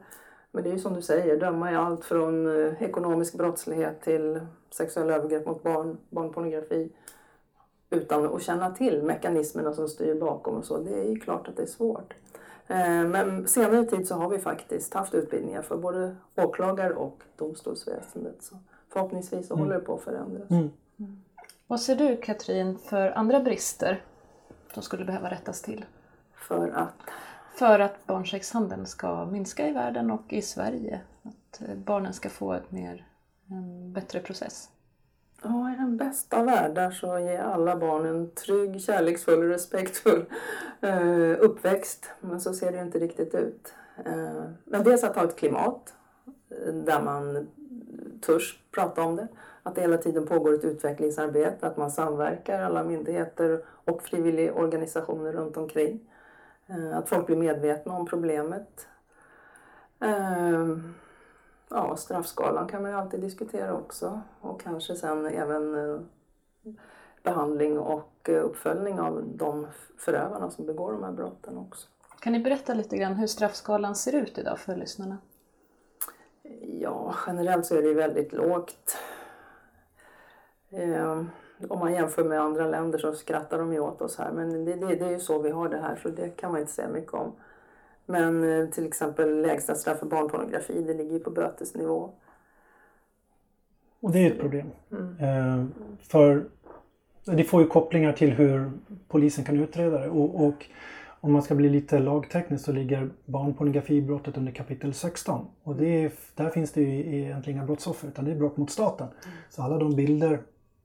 Men 0.51 0.63
det 0.63 0.69
är 0.69 0.73
ju 0.73 0.79
som 0.79 0.93
du 0.93 1.01
säger, 1.01 1.39
döma 1.39 1.71
i 1.71 1.75
allt 1.75 2.05
från 2.05 2.65
eh, 2.65 2.83
ekonomisk 2.83 3.33
brottslighet 3.33 4.01
till 4.01 4.39
sexuella 4.71 5.13
övergrepp 5.13 5.45
mot 5.45 5.63
barn, 5.63 5.97
barnpornografi 6.09 6.91
utan 7.95 8.35
att 8.35 8.41
känna 8.41 8.71
till 8.71 9.03
mekanismerna 9.03 9.73
som 9.73 9.87
styr 9.87 10.15
bakom 10.19 10.55
och 10.55 10.65
så. 10.65 10.77
Det 10.77 10.99
är 10.99 11.09
ju 11.09 11.19
klart 11.19 11.47
att 11.47 11.55
det 11.55 11.61
är 11.61 11.67
svårt. 11.67 12.13
Eh, 12.67 13.03
men 13.03 13.47
senare 13.47 13.85
tid 13.85 14.07
så 14.07 14.15
har 14.15 14.29
vi 14.29 14.39
faktiskt 14.39 14.93
haft 14.93 15.13
utbildningar 15.13 15.61
för 15.61 15.77
både 15.77 16.15
åklagare 16.35 16.93
och 16.93 17.23
domstolsväsendet. 17.35 18.43
Så 18.43 18.55
förhoppningsvis 18.89 19.47
så 19.47 19.53
mm. 19.53 19.65
håller 19.65 19.79
det 19.79 19.85
på 19.85 19.95
att 19.95 20.01
förändras. 20.01 20.51
Mm. 20.51 20.69
Mm. 20.99 21.23
Vad 21.67 21.81
ser 21.81 21.95
du 21.95 22.17
Katrin 22.17 22.77
för 22.77 23.11
andra 23.11 23.39
brister 23.39 24.03
som 24.73 24.83
skulle 24.83 25.05
behöva 25.05 25.31
rättas 25.31 25.61
till? 25.61 25.85
För 26.35 26.69
att? 26.69 26.93
För 27.55 27.79
att 27.79 28.05
barnsexhandeln 28.05 28.85
ska 28.85 29.25
minska 29.25 29.67
i 29.67 29.71
världen 29.71 30.11
och 30.11 30.33
i 30.33 30.41
Sverige. 30.41 31.01
Att 31.23 31.61
barnen 31.75 32.13
ska 32.13 32.29
få 32.29 32.53
ett 32.53 32.71
mer, 32.71 33.07
en 33.49 33.93
bättre 33.93 34.19
process. 34.19 34.69
Ja, 35.43 35.73
i 35.73 35.75
den 35.75 35.97
bästa 35.97 36.39
av 36.39 36.45
världar 36.45 36.91
så 36.91 37.19
ger 37.19 37.39
alla 37.39 37.75
barn 37.75 38.05
en 38.05 38.31
trygg, 38.31 38.81
kärleksfull 38.81 39.43
och 39.43 39.49
respektfull 39.49 40.25
eh, 40.81 41.31
uppväxt. 41.39 42.11
Men 42.19 42.41
så 42.41 42.53
ser 42.53 42.71
det 42.71 42.81
inte 42.81 42.99
riktigt 42.99 43.35
ut. 43.35 43.73
Eh, 44.05 44.43
men 44.65 44.83
dels 44.83 45.03
att 45.03 45.15
ha 45.15 45.23
ett 45.23 45.35
klimat 45.35 45.93
eh, 46.49 46.73
där 46.73 47.01
man 47.01 47.47
törs 48.21 48.59
prata 48.71 49.01
om 49.01 49.15
det. 49.15 49.27
Att 49.63 49.75
det 49.75 49.81
hela 49.81 49.97
tiden 49.97 50.25
pågår 50.25 50.53
ett 50.53 50.65
utvecklingsarbete, 50.65 51.67
att 51.67 51.77
man 51.77 51.91
samverkar 51.91 52.61
alla 52.61 52.83
myndigheter 52.83 53.65
och 53.85 54.03
frivilligorganisationer 54.03 55.31
runt 55.31 55.57
omkring. 55.57 55.99
Att 56.93 57.09
folk 57.09 57.25
blir 57.25 57.37
medvetna 57.37 57.93
om 57.93 58.05
problemet. 58.05 58.87
Eh, 61.71 61.77
ja, 61.77 61.95
straffskalan 61.95 62.67
kan 62.67 62.81
man 62.81 62.91
ju 62.91 62.97
alltid 62.97 63.21
diskutera 63.21 63.73
också 63.73 64.21
och 64.41 64.61
kanske 64.61 64.95
sen 64.95 65.25
även 65.25 65.75
eh, 65.75 65.99
behandling 67.23 67.79
och 67.79 68.29
uppföljning 68.29 68.99
av 68.99 69.23
de 69.35 69.67
förövarna 69.97 70.51
som 70.51 70.65
begår 70.65 70.91
de 70.91 71.03
här 71.03 71.11
brotten 71.11 71.57
också. 71.57 71.87
Kan 72.19 72.33
ni 72.33 72.39
berätta 72.39 72.73
lite 72.73 72.97
grann 72.97 73.13
hur 73.13 73.27
straffskalan 73.27 73.95
ser 73.95 74.15
ut 74.15 74.37
idag 74.37 74.59
för 74.59 74.75
lyssnarna? 74.75 75.17
Ja, 76.61 77.15
generellt 77.27 77.65
så 77.65 77.75
är 77.75 77.81
det 77.81 77.93
väldigt 77.93 78.33
lågt. 78.33 78.97
Eh, 80.69 81.23
om 81.69 81.79
man 81.79 81.93
jämför 81.93 82.23
med 82.23 82.41
andra 82.41 82.67
länder 82.67 82.99
så 82.99 83.13
skrattar 83.13 83.57
de 83.57 83.73
ju 83.73 83.79
åt 83.79 84.01
oss 84.01 84.17
här 84.17 84.31
men 84.31 84.65
det, 84.65 84.75
det, 84.75 84.95
det 84.95 85.05
är 85.05 85.11
ju 85.11 85.19
så 85.19 85.39
vi 85.39 85.49
har 85.49 85.69
det 85.69 85.77
här 85.77 85.95
så 85.95 86.09
det 86.09 86.29
kan 86.29 86.51
man 86.51 86.61
inte 86.61 86.73
säga 86.73 86.89
mycket 86.89 87.13
om. 87.13 87.35
Men 88.05 88.59
eh, 88.61 88.69
till 88.69 88.85
exempel 88.85 89.41
lägsta 89.41 89.75
straff 89.75 89.99
för 89.99 90.05
barnpornografi 90.05 90.83
det 90.87 90.93
ligger 90.93 91.13
ju 91.13 91.19
på 91.19 91.29
bötesnivå. 91.29 92.09
Och 93.99 94.11
det 94.11 94.19
är 94.19 94.31
ett 94.31 94.39
problem. 94.39 94.67
Mm. 94.91 95.15
Eh, 95.19 95.65
för 95.99 96.45
det 97.25 97.43
får 97.43 97.61
ju 97.61 97.67
kopplingar 97.67 98.13
till 98.13 98.31
hur 98.31 98.71
polisen 99.07 99.45
kan 99.45 99.59
utreda 99.59 99.99
det 99.99 100.09
och, 100.09 100.45
och 100.45 100.65
om 101.19 101.31
man 101.31 101.41
ska 101.41 101.55
bli 101.55 101.69
lite 101.69 101.99
lagteknisk 101.99 102.65
så 102.65 102.71
ligger 102.71 103.09
barnpornografibrottet 103.25 104.37
under 104.37 104.51
kapitel 104.51 104.93
16. 104.93 105.45
Och 105.63 105.81
är, 105.81 106.11
där 106.35 106.49
finns 106.49 106.71
det 106.71 106.81
ju 106.81 107.15
egentligen 107.15 107.59
inga 107.59 107.65
brottsoffer 107.65 108.07
utan 108.07 108.25
det 108.25 108.31
är 108.31 108.35
brott 108.35 108.57
mot 108.57 108.71
staten. 108.71 109.07
Mm. 109.07 109.37
Så 109.49 109.61
alla 109.61 109.77
de 109.77 109.95
bilder, 109.95 110.39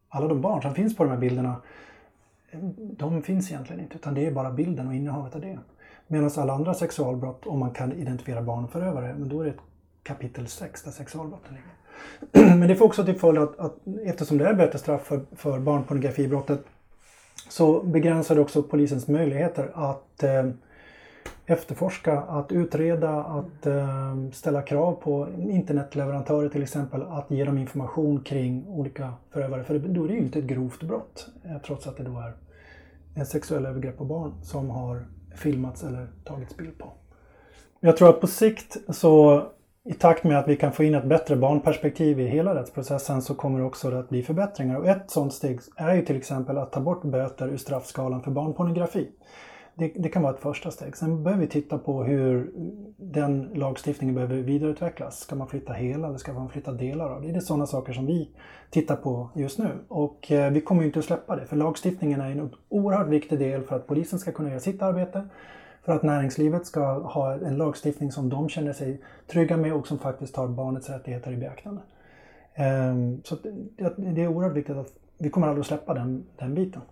alla 0.09 0.29
de 0.29 0.41
barn 0.41 0.63
som 0.63 0.75
finns 0.75 0.97
på 0.97 1.05
de 1.05 1.11
här 1.11 1.19
bilderna 1.19 1.57
de 2.79 3.23
finns 3.23 3.51
egentligen 3.51 3.83
inte 3.83 3.97
utan 3.97 4.15
det 4.15 4.27
är 4.27 4.31
bara 4.31 4.51
bilden 4.51 4.89
och 4.89 4.95
innehavet 4.95 5.35
av 5.35 5.41
det. 5.41 5.59
Medan 6.13 6.31
alla 6.37 6.53
andra 6.53 6.75
sexualbrott, 6.75 7.47
om 7.47 7.59
man 7.59 7.71
kan 7.71 7.93
identifiera 7.93 8.43
barnförövare, 8.43 9.15
men 9.19 9.29
då 9.29 9.41
är 9.41 9.45
det 9.45 9.55
kapitel 10.03 10.47
6 10.47 10.83
där 10.83 10.91
sexualbrotten 10.91 11.55
ligger. 11.55 12.55
Men 12.57 12.69
det 12.69 12.77
får 12.77 12.85
också 12.85 13.05
till 13.05 13.19
följd 13.19 13.39
att, 13.39 13.59
att 13.59 13.77
eftersom 14.05 14.39
det 14.39 14.47
är 14.47 14.55
bötesstraff 14.55 15.03
för, 15.03 15.21
för 15.37 15.59
barnpornografibrottet 15.59 16.61
så 17.49 17.83
begränsar 17.83 18.35
det 18.35 18.41
också 18.41 18.63
polisens 18.63 19.09
möjligheter 19.09 19.71
att 19.75 20.23
eh, 20.23 20.51
efterforska, 21.47 22.21
att 22.21 22.53
utreda, 22.53 23.25
att 23.25 23.67
eh, 23.67 24.31
ställa 24.33 24.63
krav 24.63 24.93
på 24.93 25.29
internetleverantörer 25.39 26.49
till 26.49 26.63
exempel 26.63 27.03
att 27.03 27.31
ge 27.31 27.45
dem 27.45 27.59
information 27.59 28.21
kring 28.21 28.67
olika 28.69 29.13
förövare. 29.31 29.65
För 29.65 29.79
då 29.79 30.05
är 30.05 30.09
det 30.09 30.15
ju 30.15 30.21
inte 30.21 30.39
ett 30.39 30.45
grovt 30.45 30.83
brott 30.83 31.29
eh, 31.45 31.59
trots 31.67 31.87
att 31.87 31.97
det 31.97 32.03
då 32.03 32.19
är 32.19 32.33
en 33.15 33.27
sexuell 33.27 33.67
övergrepp 33.67 33.99
på 33.99 34.05
barn 34.05 34.33
som 34.43 34.71
har 34.71 35.07
filmats 35.35 35.85
eller 35.85 36.09
tagits 36.25 36.57
bild 36.57 36.79
på. 36.79 36.93
Jag 37.81 37.97
tror 37.97 38.09
att 38.09 38.21
på 38.21 38.27
sikt 38.27 38.77
så 38.89 39.43
i 39.85 39.95
takt 39.95 40.25
med 40.25 40.39
att 40.39 40.49
vi 40.49 40.57
kan 40.57 40.73
få 40.73 40.85
in 40.85 40.95
ett 40.95 41.05
bättre 41.05 41.37
barnperspektiv 41.37 42.21
i 42.21 42.27
hela 42.27 42.55
rättsprocessen 42.55 43.23
så 43.23 43.35
kommer 43.35 43.59
det 43.59 43.65
också 43.65 43.95
att 43.95 44.09
bli 44.09 44.23
förbättringar. 44.23 44.77
Och 44.77 44.87
ett 44.87 45.11
sådant 45.11 45.33
steg 45.33 45.61
är 45.77 45.95
ju 45.95 46.05
till 46.05 46.17
exempel 46.17 46.59
att 46.59 46.73
ta 46.73 46.81
bort 46.81 47.03
böter 47.03 47.49
ur 47.49 47.57
straffskalan 47.57 48.23
för 48.23 48.31
barnpornografi. 48.31 49.09
Det, 49.81 49.93
det, 49.97 50.09
kan 50.09 50.23
vara 50.23 50.35
ett 50.35 50.41
första 50.41 50.71
steg. 50.71 50.97
Sen 50.97 51.23
behöver 51.23 51.41
vi 51.41 51.49
titta 51.49 51.79
på 51.79 52.05
hur 52.05 52.53
den 52.97 53.51
lagstiftningen 53.55 54.15
behöver 54.15 54.37
vidareutvecklas. 54.37 55.21
Ska 55.21 55.35
man 55.35 55.49
flytta 55.49 55.73
hela 55.73 56.09
eller 56.09 56.19
ska 56.19 56.33
man 56.33 56.49
flytta 56.49 56.73
delar 56.73 57.11
av 57.11 57.23
det? 57.23 57.29
Det 57.29 57.37
är 57.37 57.41
sådana 57.41 57.67
saker 57.67 57.93
som 57.93 58.07
vi 58.07 58.31
tittar 58.71 58.97
på 58.97 59.29
just 59.35 59.59
nu. 59.59 59.69
Och 59.89 60.33
eh, 60.33 60.53
vi 60.53 60.61
kommer 60.61 60.85
inte 60.85 60.99
att 60.99 61.05
släppa 61.05 61.37
det 61.37 61.47
för 61.47 61.57
lagstiftningen 61.57 62.21
är 62.21 62.31
en 62.31 62.51
oerhört 62.69 63.09
viktig 63.09 63.39
del 63.39 63.63
för 63.63 63.77
att 63.77 63.87
polisen 63.87 64.19
ska 64.19 64.33
kunna 64.33 64.49
göra 64.49 64.61
sitt 64.61 64.83
arbete 64.83 65.29
för 65.83 65.93
att 65.93 66.03
näringslivet 66.03 66.67
ska 66.67 66.99
ha 66.99 67.33
en 67.33 67.57
lagstiftning 67.57 68.13
som 68.13 68.29
de 68.29 68.49
känner 68.49 68.73
sig 68.73 69.01
trygga 69.27 69.57
med 69.57 69.73
och 69.75 69.87
som 69.87 69.99
faktiskt 69.99 70.35
tar 70.35 70.49
barnets 70.49 70.91
rättigheter 70.91 71.33
i 71.33 71.37
beaktande. 71.37 71.83
Eh, 72.55 72.95
så 73.25 73.37
det 73.97 74.23
är 74.23 74.29
oerhört 74.29 74.57
viktigt 74.57 74.77
att 74.77 74.93
vi 75.19 75.31
kommer 75.31 75.47
aldrig 75.47 75.61
att 75.61 75.67
släppa 75.67 75.95
den, 75.95 76.27
den 76.39 76.55
biten. 76.55 76.83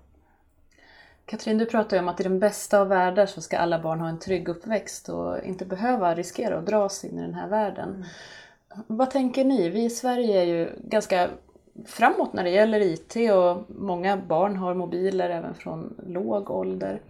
Katrin, 1.28 1.58
du 1.58 1.66
pratar 1.66 1.96
ju 1.96 2.02
om 2.02 2.08
att 2.08 2.20
i 2.20 2.22
den 2.22 2.38
bästa 2.38 2.80
av 2.80 2.88
världar 2.88 3.26
så 3.26 3.40
ska 3.40 3.58
alla 3.58 3.78
barn 3.78 4.00
ha 4.00 4.08
en 4.08 4.18
trygg 4.18 4.48
uppväxt 4.48 5.08
och 5.08 5.44
inte 5.44 5.64
behöva 5.64 6.14
riskera 6.14 6.58
att 6.58 6.66
dras 6.66 7.04
in 7.04 7.18
i 7.18 7.22
den 7.22 7.34
här 7.34 7.48
världen. 7.48 7.88
Mm. 7.88 8.84
Vad 8.86 9.10
tänker 9.10 9.44
ni? 9.44 9.68
Vi 9.68 9.84
i 9.84 9.90
Sverige 9.90 10.40
är 10.40 10.44
ju 10.44 10.72
ganska 10.78 11.28
framåt 11.86 12.32
när 12.32 12.44
det 12.44 12.50
gäller 12.50 12.80
IT 12.80 13.16
och 13.32 13.76
många 13.80 14.16
barn 14.16 14.56
har 14.56 14.74
mobiler 14.74 15.30
även 15.30 15.54
från 15.54 15.94
låg 16.06 16.50
ålder. 16.50 17.00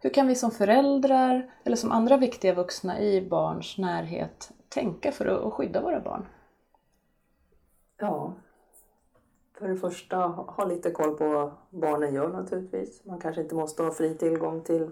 Hur 0.00 0.10
kan 0.10 0.26
vi 0.26 0.34
som 0.34 0.50
föräldrar 0.50 1.50
eller 1.64 1.76
som 1.76 1.92
andra 1.92 2.16
viktiga 2.16 2.54
vuxna 2.54 3.00
i 3.00 3.20
barns 3.20 3.78
närhet 3.78 4.50
tänka 4.68 5.12
för 5.12 5.46
att 5.46 5.52
skydda 5.52 5.80
våra 5.80 6.00
barn? 6.00 6.26
Ja, 7.98 8.34
för 9.58 9.68
det 9.68 9.76
första 9.76 10.16
ha 10.26 10.64
lite 10.64 10.90
koll 10.90 11.16
på 11.16 11.28
vad 11.28 11.50
barnen 11.70 12.14
gör 12.14 12.28
naturligtvis. 12.28 13.04
Man 13.04 13.20
kanske 13.20 13.42
inte 13.42 13.54
måste 13.54 13.82
ha 13.82 13.90
fri 13.90 14.14
tillgång 14.14 14.60
till 14.60 14.90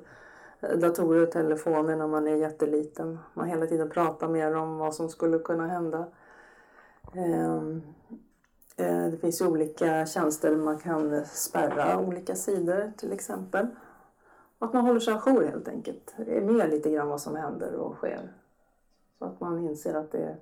eh, 0.61 0.79
datorer 0.79 1.23
och 1.23 1.31
telefoner 1.31 1.97
när 1.97 2.07
man 2.07 2.29
är 2.29 2.37
jätteliten. 2.37 3.19
Man 3.35 3.49
hela 3.49 3.67
tiden 3.67 3.91
pratar 3.91 4.29
mer 4.29 4.57
om 4.57 4.79
vad 4.79 4.95
som 4.95 5.09
skulle 5.09 5.39
kunna 5.39 5.67
hända. 5.67 6.07
Ehm, 7.13 7.83
eh, 8.77 9.07
det 9.07 9.17
finns 9.17 9.41
ju 9.41 9.47
olika 9.47 10.07
tjänster 10.07 10.51
där 10.51 10.57
man 10.57 10.79
kan 10.79 11.25
spärra 11.27 11.99
olika 11.99 12.35
sidor 12.35 12.93
till 12.97 13.13
exempel. 13.13 13.67
Att 14.59 14.73
man 14.73 14.87
håller 14.87 15.01
sig 15.01 15.15
ajour 15.15 15.45
helt 15.45 15.69
enkelt. 15.69 16.15
Är 16.19 16.41
med 16.41 16.71
lite 16.71 16.91
grann 16.91 17.09
vad 17.09 17.21
som 17.21 17.37
händer 17.37 17.75
och 17.75 17.97
sker. 17.97 18.33
Så 19.19 19.25
att 19.25 19.41
man 19.41 19.59
inser 19.59 19.95
att 19.95 20.13
det, 20.13 20.37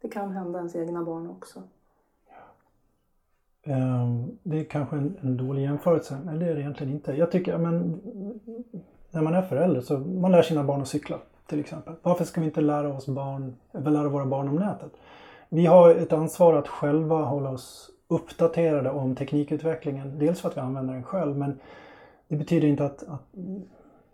det 0.00 0.08
kan 0.08 0.30
hända 0.30 0.58
ens 0.58 0.76
egna 0.76 1.02
barn 1.04 1.30
också. 1.30 1.62
Ehm, 3.64 4.38
det 4.42 4.60
är 4.60 4.64
kanske 4.64 4.96
en, 4.96 5.16
en 5.20 5.36
dålig 5.36 5.62
jämförelse, 5.62 6.18
men 6.24 6.38
det 6.38 6.46
är 6.46 6.54
det 6.54 6.60
egentligen 6.60 6.92
inte. 6.92 7.12
Jag 7.12 7.30
tycker, 7.30 7.58
men 7.58 8.00
när 9.10 9.22
man 9.22 9.34
är 9.34 9.42
förälder 9.42 9.80
så 9.80 9.98
man 9.98 10.32
lär 10.32 10.42
sina 10.42 10.64
barn 10.64 10.82
att 10.82 10.88
cykla 10.88 11.18
till 11.46 11.60
exempel. 11.60 11.94
Varför 12.02 12.24
ska 12.24 12.40
vi 12.40 12.46
inte 12.46 12.60
lära, 12.60 12.94
oss 12.94 13.06
barn, 13.06 13.54
lära 13.72 14.08
våra 14.08 14.26
barn 14.26 14.48
om 14.48 14.56
nätet? 14.56 14.92
Vi 15.48 15.66
har 15.66 15.90
ett 15.90 16.12
ansvar 16.12 16.54
att 16.54 16.68
själva 16.68 17.22
hålla 17.22 17.50
oss 17.50 17.90
uppdaterade 18.08 18.90
om 18.90 19.16
teknikutvecklingen. 19.16 20.18
Dels 20.18 20.40
för 20.40 20.48
att 20.48 20.56
vi 20.56 20.60
använder 20.60 20.94
den 20.94 21.02
själv 21.02 21.36
men 21.36 21.58
det 22.28 22.36
betyder 22.36 22.68
inte 22.68 22.84
att, 22.84 23.02
att 23.08 23.22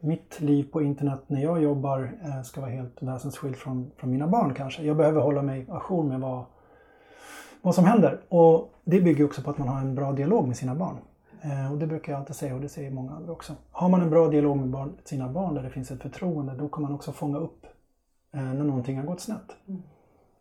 mitt 0.00 0.40
liv 0.40 0.68
på 0.72 0.82
internet 0.82 1.20
när 1.26 1.42
jag 1.42 1.62
jobbar 1.62 2.12
eh, 2.24 2.42
ska 2.42 2.60
vara 2.60 2.70
helt 2.70 3.02
väsensskilt 3.02 3.56
från, 3.56 3.90
från 3.96 4.10
mina 4.10 4.26
barn 4.26 4.54
kanske. 4.54 4.82
Jag 4.82 4.96
behöver 4.96 5.20
hålla 5.20 5.42
mig 5.42 5.66
ajour 5.68 6.02
med 6.02 6.20
vad, 6.20 6.44
vad 7.62 7.74
som 7.74 7.84
händer. 7.84 8.20
Och 8.28 8.74
det 8.84 9.00
bygger 9.00 9.24
också 9.24 9.42
på 9.42 9.50
att 9.50 9.58
man 9.58 9.68
har 9.68 9.80
en 9.80 9.94
bra 9.94 10.12
dialog 10.12 10.48
med 10.48 10.56
sina 10.56 10.74
barn. 10.74 10.96
Eh, 11.42 11.72
och 11.72 11.78
det 11.78 11.86
brukar 11.86 12.12
jag 12.12 12.20
alltid 12.20 12.36
säga 12.36 12.54
och 12.54 12.60
det 12.60 12.68
säger 12.68 12.90
många 12.90 13.12
andra 13.12 13.32
också. 13.32 13.52
Har 13.70 13.88
man 13.88 14.02
en 14.02 14.10
bra 14.10 14.28
dialog 14.28 14.56
med 14.56 14.68
barn, 14.68 14.92
sina 15.04 15.28
barn 15.28 15.54
där 15.54 15.62
det 15.62 15.70
finns 15.70 15.90
ett 15.90 16.02
förtroende, 16.02 16.54
då 16.54 16.68
kan 16.68 16.82
man 16.82 16.94
också 16.94 17.12
fånga 17.12 17.38
upp 17.38 17.66
eh, 18.34 18.40
när 18.40 18.64
någonting 18.64 18.96
har 18.96 19.04
gått 19.04 19.20
snett. 19.20 19.56
Mm. 19.68 19.82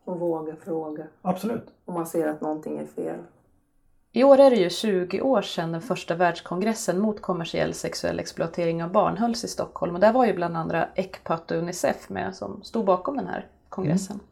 Och 0.05 0.19
våga 0.19 0.55
fråga. 0.55 1.03
Absolut. 1.21 1.67
Om 1.86 1.93
man 1.93 2.08
ser 2.08 2.27
att 2.27 2.41
någonting 2.41 2.77
är 2.77 2.86
fel. 2.86 3.17
I 4.12 4.23
år 4.23 4.39
är 4.39 4.49
det 4.49 4.55
ju 4.55 4.69
20 4.69 5.21
år 5.21 5.41
sedan 5.41 5.71
den 5.71 5.82
första 5.82 6.15
världskongressen 6.15 6.99
mot 6.99 7.21
kommersiell 7.21 7.73
sexuell 7.73 8.19
exploatering 8.19 8.84
av 8.84 8.91
barn 8.91 9.17
hölls 9.17 9.43
i 9.43 9.47
Stockholm 9.47 9.95
och 9.95 10.01
där 10.01 10.13
var 10.13 10.25
ju 10.25 10.34
bland 10.34 10.58
andra 10.58 10.88
Ecpat 10.95 11.51
och 11.51 11.58
Unicef 11.58 12.10
med 12.10 12.36
som 12.36 12.63
stod 12.63 12.86
bakom 12.86 13.17
den 13.17 13.27
här 13.27 13.47
kongressen. 13.69 14.15
Mm. 14.15 14.25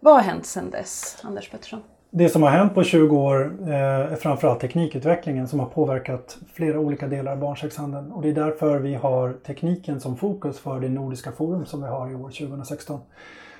Vad 0.00 0.14
har 0.14 0.20
hänt 0.20 0.46
sedan 0.46 0.70
dess, 0.70 1.18
Anders 1.22 1.50
Pettersson? 1.50 1.82
Det 2.18 2.28
som 2.28 2.42
har 2.42 2.50
hänt 2.50 2.74
på 2.74 2.84
20 2.84 3.16
år 3.16 3.56
eh, 3.62 3.74
är 4.12 4.16
framförallt 4.16 4.60
teknikutvecklingen 4.60 5.48
som 5.48 5.60
har 5.60 5.66
påverkat 5.66 6.38
flera 6.54 6.78
olika 6.78 7.06
delar 7.06 7.32
av 7.32 7.38
barnsexhandeln. 7.38 8.12
Och 8.12 8.22
det 8.22 8.28
är 8.28 8.34
därför 8.34 8.78
vi 8.78 8.94
har 8.94 9.32
tekniken 9.46 10.00
som 10.00 10.16
fokus 10.16 10.58
för 10.58 10.80
det 10.80 10.88
Nordiska 10.88 11.32
forum 11.32 11.66
som 11.66 11.82
vi 11.82 11.88
har 11.88 12.10
i 12.10 12.14
år 12.14 12.28
2016. 12.28 13.00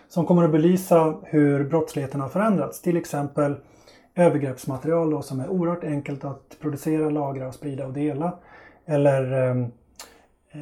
Som 0.09 0.27
kommer 0.27 0.45
att 0.45 0.53
belysa 0.53 1.15
hur 1.23 1.65
brottsligheten 1.65 2.21
har 2.21 2.29
förändrats. 2.29 2.83
Till 2.83 2.97
exempel 2.97 3.55
övergreppsmaterial 4.15 5.11
då, 5.11 5.23
som 5.23 5.41
är 5.41 5.49
oerhört 5.49 5.85
enkelt 5.85 6.25
att 6.25 6.57
producera, 6.61 7.11
lagra, 7.11 7.49
och 7.49 7.55
sprida 7.55 7.87
och 7.87 7.93
dela. 7.93 8.39
Eller 8.87 9.49
eh, 9.51 9.67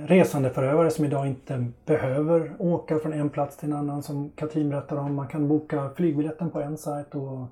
resandeförövare 0.07 0.91
som 0.91 1.05
idag 1.05 1.27
inte 1.27 1.67
behöver 1.87 2.53
åka 2.59 2.99
från 2.99 3.13
en 3.13 3.31
plats 3.31 3.57
till 3.57 3.69
en 3.69 3.77
annan 3.79 4.03
som 4.03 4.31
Katrin 4.37 4.71
berättade 4.71 5.01
om. 5.01 5.15
Man 5.15 5.29
kan 5.29 5.49
boka 5.49 5.91
flygbiljetten 5.97 6.51
på 6.51 6.61
en 6.61 6.79
sajt 6.79 7.15
och 7.15 7.47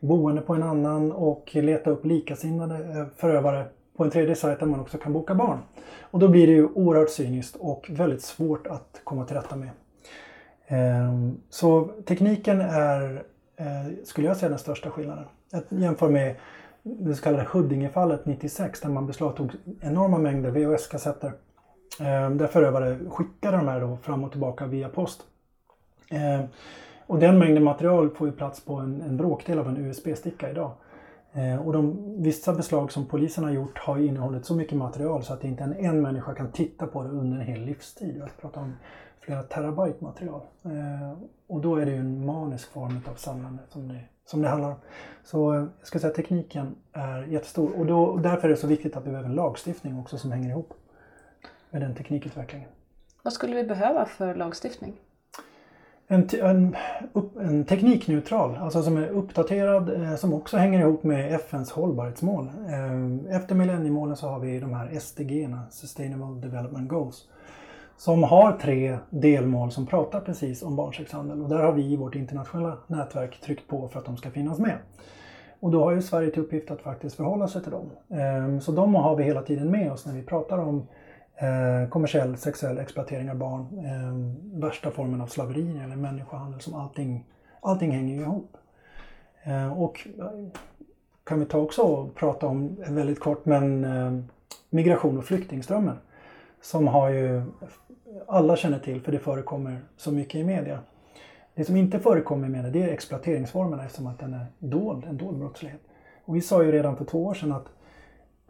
boende 0.00 0.40
på 0.40 0.54
en 0.54 0.62
annan 0.62 1.12
och 1.12 1.50
leta 1.54 1.90
upp 1.90 2.04
likasinnade 2.04 2.74
eh, 2.74 3.06
förövare 3.16 3.64
på 3.96 4.04
en 4.04 4.10
tredje 4.10 4.36
sajt 4.36 4.60
där 4.60 4.66
man 4.66 4.80
också 4.80 4.98
kan 4.98 5.12
boka 5.12 5.34
barn. 5.34 5.58
Och 6.00 6.18
då 6.18 6.28
blir 6.28 6.46
det 6.46 6.52
ju 6.52 6.66
oerhört 6.66 7.10
cyniskt 7.10 7.56
och 7.56 7.86
väldigt 7.90 8.22
svårt 8.22 8.66
att 8.66 9.00
komma 9.04 9.24
till 9.24 9.36
rätta 9.36 9.56
med. 9.56 9.70
Ehm, 10.66 11.36
så 11.50 11.90
tekniken 12.04 12.60
är, 12.60 13.22
eh, 13.56 14.04
skulle 14.04 14.26
jag 14.26 14.36
säga, 14.36 14.48
den 14.48 14.58
största 14.58 14.90
skillnaden. 14.90 15.24
Jämför 15.68 16.08
med 16.08 16.34
det 16.82 17.14
så 17.14 17.22
kallade 17.22 17.46
Huddingefallet 17.52 18.26
96 18.26 18.80
där 18.80 18.88
man 18.88 19.06
beslagtog 19.06 19.52
enorma 19.80 20.18
mängder 20.18 20.50
VHS-kassetter 20.50 21.32
Ehm, 22.00 22.38
där 22.38 22.46
förövare 22.46 22.98
skickade 23.10 23.56
de 23.56 23.68
här 23.68 23.80
då 23.80 23.96
fram 23.96 24.24
och 24.24 24.30
tillbaka 24.30 24.66
via 24.66 24.88
post. 24.88 25.22
Ehm, 26.10 26.42
och 27.06 27.18
den 27.18 27.38
mängden 27.38 27.64
material 27.64 28.10
får 28.10 28.26
ju 28.26 28.32
plats 28.32 28.64
på 28.64 28.74
en, 28.74 29.02
en 29.02 29.16
bråkdel 29.16 29.58
av 29.58 29.68
en 29.68 29.76
USB-sticka 29.76 30.50
idag. 30.50 30.72
Ehm, 31.32 31.58
och 31.58 31.72
de, 31.72 32.14
vissa 32.22 32.54
beslag 32.54 32.92
som 32.92 33.06
polisen 33.06 33.44
har 33.44 33.50
gjort 33.50 33.78
har 33.78 33.98
innehållit 33.98 34.46
så 34.46 34.54
mycket 34.54 34.78
material 34.78 35.24
så 35.24 35.32
att 35.32 35.44
inte 35.44 35.64
en, 35.64 35.72
en 35.72 36.02
människa 36.02 36.34
kan 36.34 36.52
titta 36.52 36.86
på 36.86 37.02
det 37.02 37.08
under 37.08 37.38
en 37.38 37.46
hel 37.46 37.60
livstid. 37.60 38.16
Jag 38.18 38.36
pratar 38.40 38.60
om 38.60 38.72
flera 39.20 39.42
terabyte 39.42 40.04
material. 40.04 40.40
och 41.46 41.60
då 41.60 41.76
är 41.76 41.84
det 41.84 41.90
ju 41.90 41.96
en 41.96 42.26
manisk 42.26 42.72
form 42.72 43.00
av 43.10 43.14
samlande 43.14 43.62
som 43.68 43.88
det, 43.88 44.00
som 44.24 44.42
det 44.42 44.48
handlar 44.48 44.68
om. 44.68 44.76
Så 45.24 45.54
eh, 45.54 45.58
jag 45.58 45.86
ska 45.86 45.98
säga 45.98 46.10
att 46.10 46.16
tekniken 46.16 46.74
är 46.92 47.22
jättestor 47.22 47.78
och 47.78 47.86
då, 47.86 48.16
därför 48.16 48.48
är 48.48 48.50
det 48.50 48.56
så 48.56 48.66
viktigt 48.66 48.96
att 48.96 49.06
vi 49.06 49.10
behöver 49.10 49.28
en 49.28 49.34
lagstiftning 49.34 49.98
också 49.98 50.18
som 50.18 50.32
hänger 50.32 50.48
ihop 50.48 50.74
med 51.74 51.82
den 51.82 51.94
teknikutvecklingen. 51.94 52.68
Vad 53.22 53.32
skulle 53.32 53.56
vi 53.56 53.64
behöva 53.64 54.04
för 54.04 54.34
lagstiftning? 54.34 54.92
En, 56.06 56.28
en, 56.42 56.76
en 57.40 57.64
teknikneutral, 57.64 58.56
alltså 58.56 58.82
som 58.82 58.96
är 58.96 59.08
uppdaterad, 59.08 60.02
eh, 60.02 60.14
som 60.14 60.34
också 60.34 60.56
hänger 60.56 60.80
ihop 60.80 61.04
med 61.04 61.34
FNs 61.34 61.70
hållbarhetsmål. 61.70 62.50
Eh, 62.68 63.36
efter 63.36 63.54
millenniemålen 63.54 64.16
så 64.16 64.28
har 64.28 64.40
vi 64.40 64.60
de 64.60 64.74
här 64.74 64.98
SDG, 65.00 65.48
Sustainable 65.70 66.48
Development 66.48 66.88
Goals, 66.88 67.28
som 67.96 68.22
har 68.22 68.52
tre 68.52 68.98
delmål 69.10 69.70
som 69.70 69.86
pratar 69.86 70.20
precis 70.20 70.62
om 70.62 70.76
barnsexhandel 70.76 71.42
och 71.42 71.48
där 71.48 71.62
har 71.62 71.72
vi 71.72 71.82
i 71.82 71.96
vårt 71.96 72.14
internationella 72.14 72.78
nätverk 72.86 73.40
tryckt 73.40 73.68
på 73.68 73.88
för 73.88 73.98
att 73.98 74.06
de 74.06 74.16
ska 74.16 74.30
finnas 74.30 74.58
med. 74.58 74.78
Och 75.60 75.70
då 75.70 75.84
har 75.84 75.92
ju 75.92 76.02
Sverige 76.02 76.30
till 76.30 76.42
uppgift 76.42 76.70
att 76.70 76.80
faktiskt 76.80 77.16
förhålla 77.16 77.48
sig 77.48 77.62
till 77.62 77.72
dem. 77.72 77.90
Eh, 78.08 78.58
så 78.60 78.72
de 78.72 78.94
har 78.94 79.16
vi 79.16 79.24
hela 79.24 79.42
tiden 79.42 79.70
med 79.70 79.92
oss 79.92 80.06
när 80.06 80.14
vi 80.14 80.22
pratar 80.22 80.58
om 80.58 80.86
Eh, 81.36 81.88
kommersiell 81.88 82.36
sexuell 82.36 82.78
exploatering 82.78 83.30
av 83.30 83.36
barn, 83.36 83.78
eh, 83.78 84.60
värsta 84.60 84.90
formen 84.90 85.20
av 85.20 85.26
slaveri 85.26 85.80
eller 85.84 85.96
människohandel 85.96 86.60
som 86.60 86.74
allting, 86.74 87.24
allting 87.60 87.90
hänger 87.90 88.20
ihop. 88.20 88.56
Eh, 89.42 89.80
och 89.80 90.08
eh, 90.18 90.30
kan 91.24 91.40
vi 91.40 91.46
ta 91.46 91.58
också 91.58 91.82
och 91.82 92.14
prata 92.14 92.46
om 92.46 92.76
eh, 92.86 92.92
väldigt 92.92 93.20
kort 93.20 93.44
men 93.44 93.84
eh, 93.84 94.24
migration 94.70 95.18
och 95.18 95.24
flyktingströmmen 95.24 95.96
som 96.60 96.88
har 96.88 97.08
ju 97.08 97.42
alla 98.26 98.56
känner 98.56 98.78
till 98.78 99.00
för 99.00 99.12
det 99.12 99.18
förekommer 99.18 99.80
så 99.96 100.12
mycket 100.12 100.34
i 100.34 100.44
media. 100.44 100.78
Det 101.54 101.64
som 101.64 101.76
inte 101.76 102.00
förekommer 102.00 102.46
i 102.46 102.50
media 102.50 102.70
det 102.70 102.82
är 102.82 102.88
exploateringsformerna 102.88 103.84
eftersom 103.84 104.06
att 104.06 104.18
den 104.18 104.34
är 104.34 104.46
dold, 104.58 105.04
en 105.04 105.16
dold 105.16 105.38
brottslighet. 105.38 105.80
Och 106.24 106.36
vi 106.36 106.40
sa 106.40 106.62
ju 106.62 106.72
redan 106.72 106.96
för 106.96 107.04
två 107.04 107.24
år 107.24 107.34
sedan 107.34 107.52
att 107.52 107.66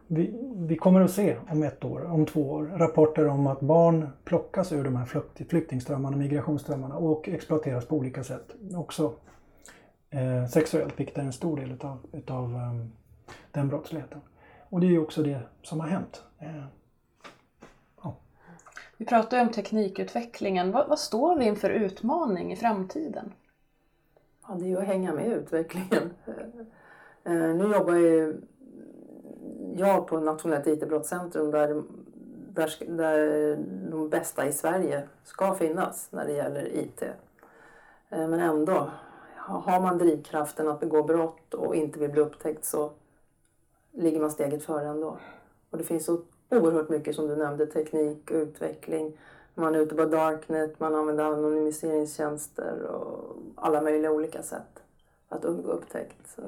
vi, 0.06 0.34
vi, 0.56 0.76
kommer 0.76 1.00
att 1.00 1.10
se 1.10 1.36
om 1.50 1.62
ett 1.62 1.84
år, 1.84 2.04
om 2.04 2.26
två 2.26 2.50
år, 2.50 2.64
rapporter 2.64 3.28
om 3.28 3.46
att 3.46 3.60
barn 3.60 4.08
plockas 4.24 4.72
ur 4.72 4.84
de 4.84 4.96
här 4.96 5.06
flyktingströmmarna, 5.44 6.16
migrationsströmmarna 6.16 6.96
och 6.96 7.28
exploateras 7.28 7.86
på 7.86 7.96
olika 7.96 8.24
sätt. 8.24 8.54
Också 8.74 9.14
eh, 10.10 10.46
sexuellt, 10.46 11.00
vilket 11.00 11.18
är 11.18 11.22
en 11.22 11.32
stor 11.32 11.56
del 11.56 11.72
utav, 11.72 11.98
utav 12.12 12.44
um, 12.44 12.92
den 13.50 13.68
brottsligheten. 13.68 14.20
Och 14.68 14.80
det 14.80 14.86
är 14.86 14.90
ju 14.90 14.98
också 14.98 15.22
det 15.22 15.40
som 15.62 15.80
har 15.80 15.86
hänt. 15.86 16.22
Eh, 16.38 16.64
ja. 18.02 18.16
Vi 18.96 19.04
pratar 19.04 19.36
ju 19.36 19.42
om 19.42 19.52
teknikutvecklingen. 19.52 20.70
Vad, 20.72 20.88
vad, 20.88 20.98
står 20.98 21.38
vi 21.38 21.44
inför 21.44 21.70
utmaning 21.70 22.52
i 22.52 22.56
framtiden? 22.56 23.32
Ja, 24.48 24.54
det 24.54 24.64
är 24.64 24.68
ju 24.68 24.78
att 24.78 24.86
hänga 24.86 25.12
med 25.12 25.26
utvecklingen. 25.26 26.10
Eh, 27.26 27.32
nu 27.32 27.72
jobbar 27.72 27.94
ju 27.94 28.40
jag 29.76 30.06
på 30.06 30.20
Nationellt 30.20 30.66
IT-brottscentrum 30.66 31.50
där, 31.50 31.82
där, 32.52 32.86
där 32.86 33.56
de 33.90 34.08
bästa 34.08 34.46
i 34.46 34.52
Sverige 34.52 35.08
ska 35.24 35.54
finnas 35.54 36.08
när 36.10 36.26
det 36.26 36.32
gäller 36.32 36.76
IT. 36.76 37.02
Eh, 37.02 38.28
men 38.28 38.40
ändå, 38.40 38.90
har 39.36 39.80
man 39.80 39.98
drivkraften 39.98 40.68
att 40.68 40.80
begå 40.80 41.02
brott 41.02 41.54
och 41.54 41.76
inte 41.76 41.98
vill 41.98 42.10
bli 42.10 42.20
upptäckt 42.20 42.64
så 42.64 42.90
ligger 43.92 44.20
man 44.20 44.30
steget 44.30 44.64
före 44.64 44.86
ändå. 44.86 45.18
Och 45.70 45.78
det 45.78 45.84
finns 45.84 46.04
så 46.04 46.20
oerhört 46.50 46.88
mycket 46.88 47.16
som 47.16 47.28
du 47.28 47.36
nämnde, 47.36 47.66
teknik 47.66 48.30
och 48.30 48.36
utveckling. 48.36 49.18
Man 49.54 49.74
är 49.74 49.78
ute 49.78 49.94
på 49.94 50.04
Darknet, 50.04 50.80
man 50.80 50.94
använder 50.94 51.24
anonymiseringstjänster 51.24 52.82
och 52.82 53.36
alla 53.54 53.80
möjliga 53.80 54.12
olika 54.12 54.42
sätt 54.42 54.82
att 55.28 55.44
undgå 55.44 55.70
upptäckt. 55.70 56.28
Så 56.36 56.42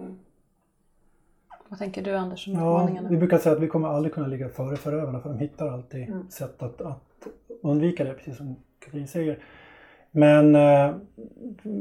vad 1.68 1.78
tänker 1.78 2.02
du 2.02 2.14
Anders 2.14 2.48
om 2.48 2.54
ja, 2.54 2.88
Vi 3.10 3.16
brukar 3.16 3.38
säga 3.38 3.56
att 3.56 3.62
vi 3.62 3.68
kommer 3.68 3.88
aldrig 3.88 4.14
kunna 4.14 4.26
ligga 4.26 4.48
före 4.48 4.76
förövarna 4.76 5.20
för 5.20 5.28
de 5.28 5.38
hittar 5.38 5.68
alltid 5.68 6.08
mm. 6.08 6.30
sätt 6.30 6.62
att, 6.62 6.80
att 6.80 7.28
undvika 7.62 8.04
det, 8.04 8.14
precis 8.14 8.36
som 8.36 8.56
Katrin 8.84 9.08
säger. 9.08 9.38
Men 10.10 10.54
eh, 10.54 10.94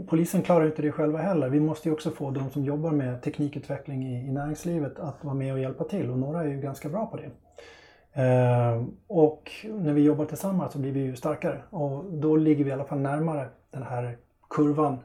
polisen 0.07 0.41
klarar 0.41 0.65
inte 0.65 0.81
det 0.81 0.91
själva 0.91 1.19
heller. 1.19 1.49
Vi 1.49 1.59
måste 1.59 1.89
ju 1.89 1.93
också 1.93 2.11
få 2.11 2.31
de 2.31 2.49
som 2.49 2.65
jobbar 2.65 2.91
med 2.91 3.21
teknikutveckling 3.21 4.07
i, 4.07 4.27
i 4.27 4.31
näringslivet 4.31 4.99
att 4.99 5.23
vara 5.23 5.35
med 5.35 5.53
och 5.53 5.59
hjälpa 5.59 5.83
till 5.83 6.11
och 6.11 6.19
några 6.19 6.43
är 6.43 6.47
ju 6.47 6.59
ganska 6.61 6.89
bra 6.89 7.05
på 7.05 7.17
det. 7.17 7.31
Eh, 8.21 8.83
och 9.07 9.51
när 9.63 9.93
vi 9.93 10.01
jobbar 10.01 10.25
tillsammans 10.25 10.73
så 10.73 10.79
blir 10.79 10.91
vi 10.91 10.99
ju 10.99 11.15
starkare 11.15 11.61
och 11.69 12.05
då 12.05 12.35
ligger 12.35 12.63
vi 12.63 12.69
i 12.69 12.73
alla 12.73 12.83
fall 12.83 12.99
närmare 12.99 13.47
den 13.71 13.83
här 13.83 14.17
kurvan 14.49 14.97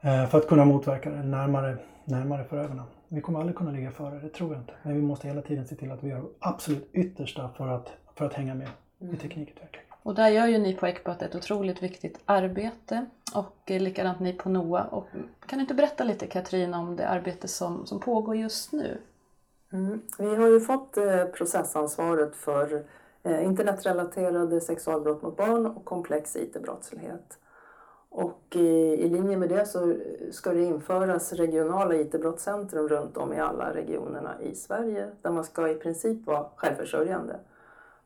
eh, 0.00 0.26
för 0.26 0.38
att 0.38 0.48
kunna 0.48 0.64
motverka 0.64 1.10
det, 1.10 1.22
närmare, 1.22 1.76
närmare 2.04 2.44
förövarna. 2.44 2.84
Vi 3.12 3.20
kommer 3.20 3.40
aldrig 3.40 3.56
kunna 3.56 3.70
ligga 3.70 3.90
före, 3.90 4.18
det 4.18 4.28
tror 4.28 4.52
jag 4.52 4.62
inte. 4.62 4.72
Men 4.82 4.94
vi 4.94 5.02
måste 5.02 5.28
hela 5.28 5.42
tiden 5.42 5.66
se 5.66 5.74
till 5.74 5.92
att 5.92 6.04
vi 6.04 6.08
gör 6.08 6.24
absolut 6.38 6.90
yttersta 6.92 7.50
för 7.56 7.68
att, 7.68 7.92
för 8.14 8.24
att 8.24 8.34
hänga 8.34 8.54
med 8.54 8.68
mm. 9.00 9.14
i 9.14 9.18
teknikutvecklingen. 9.18 9.86
Och 10.02 10.14
där 10.14 10.28
gör 10.28 10.46
ju 10.46 10.58
ni 10.58 10.74
på 10.74 10.86
Ecpat 10.86 11.22
ett 11.22 11.34
otroligt 11.34 11.82
viktigt 11.82 12.20
arbete 12.24 13.06
och 13.34 13.56
likadant 13.66 14.20
ni 14.20 14.32
på 14.32 14.48
NOA. 14.48 14.84
Och 14.84 15.06
kan 15.46 15.58
du 15.58 15.60
inte 15.60 15.74
berätta 15.74 16.04
lite 16.04 16.26
Katrin 16.26 16.74
om 16.74 16.96
det 16.96 17.08
arbete 17.08 17.48
som, 17.48 17.86
som 17.86 18.00
pågår 18.00 18.36
just 18.36 18.72
nu? 18.72 18.98
Mm. 19.72 20.02
Vi 20.18 20.36
har 20.36 20.48
ju 20.48 20.60
fått 20.60 20.96
eh, 20.96 21.24
processansvaret 21.24 22.36
för 22.36 22.84
eh, 23.22 23.44
internetrelaterade 23.44 24.60
sexualbrott 24.60 25.22
mot 25.22 25.36
barn 25.36 25.66
och 25.66 25.84
komplex 25.84 26.36
IT-brottslighet. 26.36 27.38
Och 28.10 28.56
i, 28.56 28.94
i 29.04 29.08
linje 29.08 29.36
med 29.36 29.48
det 29.48 29.66
så 29.66 29.90
eh, 29.90 29.96
ska 30.30 30.52
det 30.52 30.62
införas 30.62 31.32
regionala 31.32 31.94
IT-brottscentrum 31.94 32.88
runt 32.88 33.16
om 33.16 33.32
i 33.32 33.40
alla 33.40 33.74
regionerna 33.74 34.40
i 34.40 34.54
Sverige 34.54 35.10
där 35.22 35.30
man 35.30 35.44
ska 35.44 35.68
i 35.68 35.74
princip 35.74 36.26
vara 36.26 36.46
självförsörjande. 36.56 37.36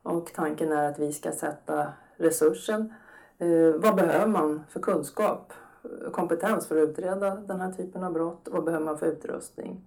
Och 0.03 0.33
tanken 0.35 0.73
är 0.73 0.89
att 0.89 0.99
vi 0.99 1.13
ska 1.13 1.33
sätta 1.33 1.93
resursen. 2.17 2.95
Eh, 3.39 3.75
vad 3.77 3.97
behöver 3.97 4.27
man 4.27 4.65
för 4.69 4.81
kunskap, 4.81 5.53
eh, 5.85 6.11
kompetens 6.11 6.67
för 6.67 6.83
att 6.83 6.89
utreda 6.89 7.35
den 7.35 7.61
här 7.61 7.73
typen 7.73 8.05
av 8.05 8.13
brott? 8.13 8.49
Vad 8.51 8.65
behöver 8.65 8.85
man 8.85 8.99
för 8.99 9.07
utrustning 9.07 9.81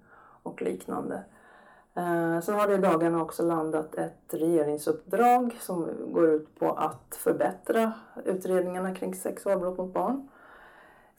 och 0.43 0.61
liknande? 0.61 1.23
Eh, 1.97 2.39
så 2.39 2.53
har 2.53 2.67
det 2.67 2.73
i 2.73 2.77
dagarna 2.77 3.21
också 3.21 3.43
landat 3.43 3.95
ett 3.95 4.33
regeringsuppdrag 4.33 5.57
som 5.59 5.89
går 6.13 6.29
ut 6.29 6.59
på 6.59 6.71
att 6.71 7.15
förbättra 7.15 7.93
utredningarna 8.25 8.95
kring 8.95 9.15
sexualbrott 9.15 9.77
mot 9.77 9.93
barn. 9.93 10.27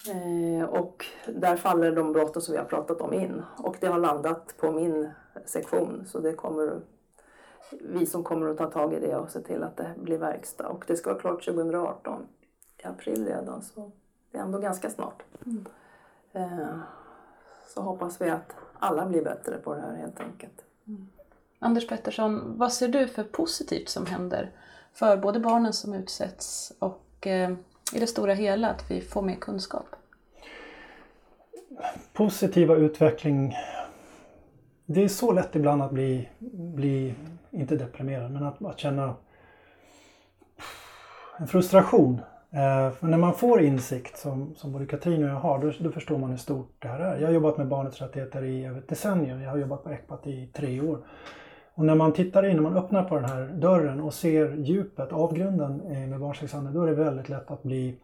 Eh, 0.08 0.68
och 0.68 1.06
där 1.26 1.56
faller 1.56 1.92
de 1.92 2.12
brotten 2.12 2.42
som 2.42 2.52
vi 2.52 2.58
har 2.58 2.64
pratat 2.64 3.00
om 3.00 3.12
in. 3.12 3.42
Och 3.56 3.76
det 3.80 3.86
har 3.86 3.98
landat 3.98 4.54
på 4.58 4.72
min 4.72 5.10
sektion 5.44 6.04
så 6.06 6.18
det 6.20 6.32
kommer 6.32 6.80
vi 7.70 8.06
som 8.06 8.24
kommer 8.24 8.48
att 8.48 8.58
ta 8.58 8.70
tag 8.70 8.94
i 8.94 9.00
det 9.00 9.16
och 9.16 9.30
se 9.30 9.40
till 9.40 9.62
att 9.62 9.76
det 9.76 9.94
blir 9.96 10.18
verkstad. 10.18 10.68
Och 10.68 10.84
det 10.86 10.96
ska 10.96 11.10
vara 11.10 11.20
klart 11.20 11.44
2018, 11.44 12.26
i 12.78 12.86
april 12.86 13.26
redan, 13.26 13.62
så 13.62 13.90
det 14.30 14.38
är 14.38 14.42
ändå 14.42 14.58
ganska 14.58 14.90
snart. 14.90 15.22
Mm. 15.46 15.66
Eh, 16.32 16.78
så 17.66 17.80
hoppas 17.80 18.20
vi 18.20 18.30
att 18.30 18.54
alla 18.78 19.06
blir 19.06 19.24
bättre 19.24 19.56
på 19.56 19.74
det 19.74 19.80
här 19.80 19.94
helt 19.94 20.20
enkelt. 20.20 20.64
Mm. 20.88 21.08
Anders 21.58 21.88
Pettersson, 21.88 22.58
vad 22.58 22.72
ser 22.72 22.88
du 22.88 23.08
för 23.08 23.24
positivt 23.24 23.88
som 23.88 24.06
händer 24.06 24.50
för 24.92 25.16
både 25.16 25.40
barnen 25.40 25.72
som 25.72 25.94
utsätts 25.94 26.72
och 26.78 27.26
eh, 27.26 27.50
i 27.94 28.00
det 28.00 28.06
stora 28.06 28.34
hela 28.34 28.70
att 28.70 28.90
vi 28.90 29.00
får 29.00 29.22
mer 29.22 29.36
kunskap? 29.36 29.86
Positiva 32.12 32.74
utveckling. 32.76 33.54
Det 34.86 35.04
är 35.04 35.08
så 35.08 35.32
lätt 35.32 35.56
ibland 35.56 35.82
att 35.82 35.92
bli, 35.92 36.28
bli 36.74 37.14
inte 37.50 37.76
deprimerad, 37.76 38.30
men 38.30 38.42
att, 38.42 38.64
att 38.64 38.78
känna 38.78 39.14
en 41.36 41.48
frustration. 41.48 42.20
Eh, 42.50 42.90
för 42.90 43.06
när 43.06 43.18
man 43.18 43.34
får 43.34 43.62
insikt 43.62 44.16
som, 44.16 44.54
som 44.54 44.72
både 44.72 44.86
Katrin 44.86 45.24
och 45.24 45.30
jag 45.30 45.34
har, 45.34 45.58
då, 45.58 45.72
då, 45.80 45.90
förstår 45.90 46.18
man 46.18 46.30
hur 46.30 46.36
stort 46.36 46.74
det 46.78 46.88
här 46.88 47.00
är. 47.00 47.18
Jag 47.18 47.26
har 47.26 47.34
jobbat 47.34 47.58
med 47.58 47.68
barnets 47.68 48.00
rättigheter 48.00 48.44
i 48.44 48.64
över 48.64 48.78
ett 48.78 48.88
decennium. 48.88 49.42
Jag 49.42 49.50
har 49.50 49.58
jobbat 49.58 49.84
på 49.84 49.90
ECPAT 49.90 50.26
i 50.26 50.46
tre 50.52 50.80
år. 50.80 50.98
Och 51.74 51.84
när 51.84 51.94
man 51.94 52.12
tittar 52.12 52.46
in, 52.46 52.56
när 52.56 52.62
man 52.62 52.76
öppnar 52.76 53.04
på 53.04 53.14
den 53.14 53.24
här 53.24 53.46
dörren 53.46 54.00
och 54.00 54.14
ser 54.14 54.56
djupet, 54.56 55.12
avgrunden 55.12 55.80
eh, 55.80 56.08
med 56.08 56.20
barnsexhandel, 56.20 56.74
då 56.74 56.82
är 56.82 56.86
det 56.86 56.94
väldigt 56.94 57.28
lätt 57.28 57.50
att 57.50 57.62
bli 57.62 57.96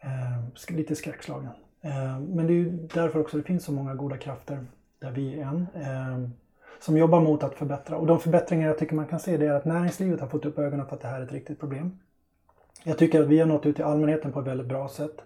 eh, 0.00 0.76
lite 0.76 0.96
skräckslagen. 0.96 1.50
Eh, 1.80 2.20
men 2.20 2.46
det 2.46 2.52
är 2.52 2.54
ju 2.54 2.88
därför 2.94 3.20
också 3.20 3.36
det 3.36 3.42
finns 3.42 3.64
så 3.64 3.72
många 3.72 3.94
goda 3.94 4.16
krafter, 4.16 4.66
där 4.98 5.10
vi 5.10 5.40
är 5.40 5.46
en, 5.46 5.66
eh, 5.74 6.28
som 6.80 6.96
jobbar 6.96 7.20
mot 7.20 7.42
att 7.42 7.54
förbättra. 7.54 7.96
Och 7.96 8.06
de 8.06 8.20
förbättringar 8.20 8.68
jag 8.68 8.78
tycker 8.78 8.94
man 8.94 9.06
kan 9.06 9.20
se 9.20 9.36
det 9.36 9.46
är 9.46 9.54
att 9.54 9.64
näringslivet 9.64 10.20
har 10.20 10.28
fått 10.28 10.46
upp 10.46 10.58
ögonen 10.58 10.86
för 10.86 10.96
att 10.96 11.02
det 11.02 11.08
här 11.08 11.20
är 11.20 11.24
ett 11.24 11.32
riktigt 11.32 11.60
problem. 11.60 11.98
Jag 12.84 12.98
tycker 12.98 13.22
att 13.22 13.28
vi 13.28 13.38
har 13.38 13.46
nått 13.46 13.66
ut 13.66 13.76
till 13.76 13.84
allmänheten 13.84 14.32
på 14.32 14.40
ett 14.40 14.46
väldigt 14.46 14.66
bra 14.66 14.88
sätt. 14.88 15.22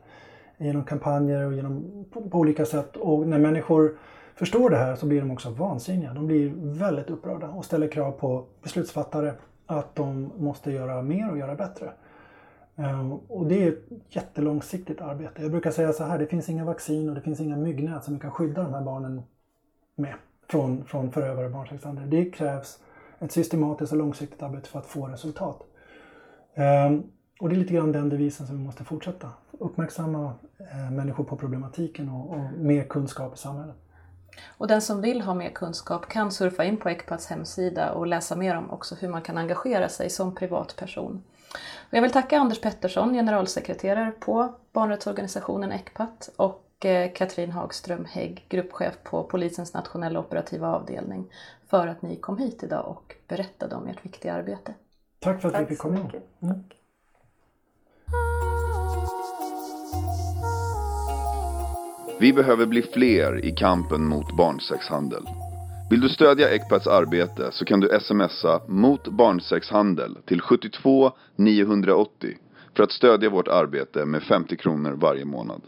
Genom 0.59 0.85
kampanjer 0.85 1.47
och 1.47 1.53
genom, 1.55 2.05
på, 2.11 2.31
på 2.31 2.38
olika 2.38 2.64
sätt. 2.64 2.97
Och 2.97 3.29
när 3.29 3.38
människor 3.38 3.99
förstår 4.35 4.71
det 4.71 4.77
här 4.77 4.97
så 4.97 5.07
blir 5.07 5.21
de 5.21 5.31
också 5.31 5.51
vansinniga. 5.51 6.14
De 6.14 6.27
blir 6.27 6.53
väldigt 6.57 7.11
upprörda 7.11 7.49
och 7.49 7.64
ställer 7.64 7.88
krav 7.88 8.12
på 8.12 8.45
beslutsfattare 8.62 9.33
att 9.66 9.95
de 9.95 10.33
måste 10.38 10.73
göra 10.73 11.03
mer 11.03 11.31
och 11.31 11.38
göra 11.38 11.55
bättre. 11.55 11.92
Ehm, 12.77 13.12
och 13.12 13.47
det 13.47 13.64
är 13.64 13.69
ett 13.69 13.85
jättelångsiktigt 14.09 15.01
arbete. 15.01 15.42
Jag 15.42 15.51
brukar 15.51 15.71
säga 15.71 15.92
så 15.92 16.05
här, 16.05 16.19
det 16.19 16.27
finns 16.27 16.49
inga 16.49 16.64
vaccin 16.64 17.09
och 17.09 17.14
det 17.14 17.21
finns 17.21 17.40
inga 17.40 17.57
myggnät 17.57 18.05
som 18.05 18.14
vi 18.14 18.21
kan 18.21 18.31
skydda 18.31 18.62
de 18.62 18.75
här 18.75 18.83
barnen 18.83 19.23
med 19.97 20.14
från, 20.49 20.85
från 20.85 21.12
förövare 21.12 21.47
och 21.47 21.53
barnsexhandlare. 21.53 22.07
Det 22.07 22.31
krävs 22.31 22.79
ett 23.19 23.33
systematiskt 23.33 23.92
och 23.92 23.99
långsiktigt 23.99 24.42
arbete 24.42 24.69
för 24.69 24.79
att 24.79 24.87
få 24.87 25.07
resultat. 25.07 25.62
Ehm, 26.55 27.03
och 27.40 27.49
det 27.49 27.55
är 27.55 27.59
lite 27.59 27.75
grann 27.75 27.92
den 27.92 28.09
devisen 28.09 28.46
som 28.46 28.59
vi 28.59 28.64
måste 28.64 28.85
fortsätta. 28.85 29.31
Uppmärksamma 29.51 30.35
eh, 30.59 30.90
människor 30.90 31.25
på 31.25 31.37
problematiken 31.37 32.09
och, 32.09 32.31
och 32.31 32.53
mer 32.59 32.85
kunskap 32.85 33.35
i 33.35 33.38
samhället. 33.38 33.77
Och 34.46 34.66
den 34.66 34.83
som 34.83 35.01
vill 35.01 35.20
ha 35.20 35.35
mer 35.35 35.51
kunskap 35.51 36.09
kan 36.09 36.33
surfa 36.33 36.64
in 36.64 36.77
på 36.77 36.88
Ecpats 36.88 37.27
hemsida 37.27 37.92
och 37.92 38.07
läsa 38.07 38.37
mer 38.37 38.57
om 38.57 38.70
också 38.70 38.94
hur 38.94 39.09
man 39.09 39.22
kan 39.22 39.38
engagera 39.38 39.88
sig 39.88 40.11
som 40.11 40.35
privatperson. 40.35 41.22
Och 41.75 41.94
jag 41.94 42.03
vill 42.03 42.12
tacka 42.12 42.38
Anders 42.38 42.61
Pettersson, 42.61 43.12
generalsekreterare 43.12 44.12
på 44.20 44.55
barnrättsorganisationen 44.72 45.72
Ecpat 45.72 46.31
och 46.37 46.85
eh, 46.85 47.12
Katrin 47.12 47.51
Hagström 47.51 48.05
Hägg, 48.05 48.46
gruppchef 48.49 48.94
på 49.03 49.22
Polisens 49.22 49.75
nationella 49.75 50.20
operativa 50.20 50.68
avdelning, 50.68 51.27
för 51.66 51.87
att 51.87 52.03
ni 52.03 52.16
kom 52.16 52.38
hit 52.38 52.62
idag 52.62 52.88
och 52.88 53.14
berättade 53.29 53.75
om 53.75 53.87
ert 53.87 54.05
viktiga 54.05 54.35
arbete. 54.35 54.75
Tack 55.18 55.40
för 55.40 55.49
att 55.49 55.55
Tack 55.55 55.62
vi 55.62 55.66
fick 55.66 55.79
komma. 55.79 56.11
Vi 62.20 62.33
behöver 62.33 62.66
bli 62.66 62.83
fler 62.83 63.44
i 63.44 63.50
kampen 63.50 64.05
mot 64.05 64.37
barnsexhandel. 64.37 65.22
Vill 65.90 66.00
du 66.00 66.09
stödja 66.09 66.55
Ecpats 66.55 66.87
arbete 66.87 67.48
så 67.52 67.64
kan 67.64 67.81
du 67.81 68.00
smsa 68.00 68.61
mot 68.68 69.09
barnsexhandel 69.09 70.18
till 70.26 70.40
72 70.40 71.12
980 71.37 72.37
för 72.76 72.83
att 72.83 72.92
stödja 72.92 73.31
vårt 73.31 73.48
arbete 73.48 74.05
med 74.05 74.22
50 74.22 74.57
kronor 74.57 74.92
varje 74.92 75.24
månad. 75.24 75.62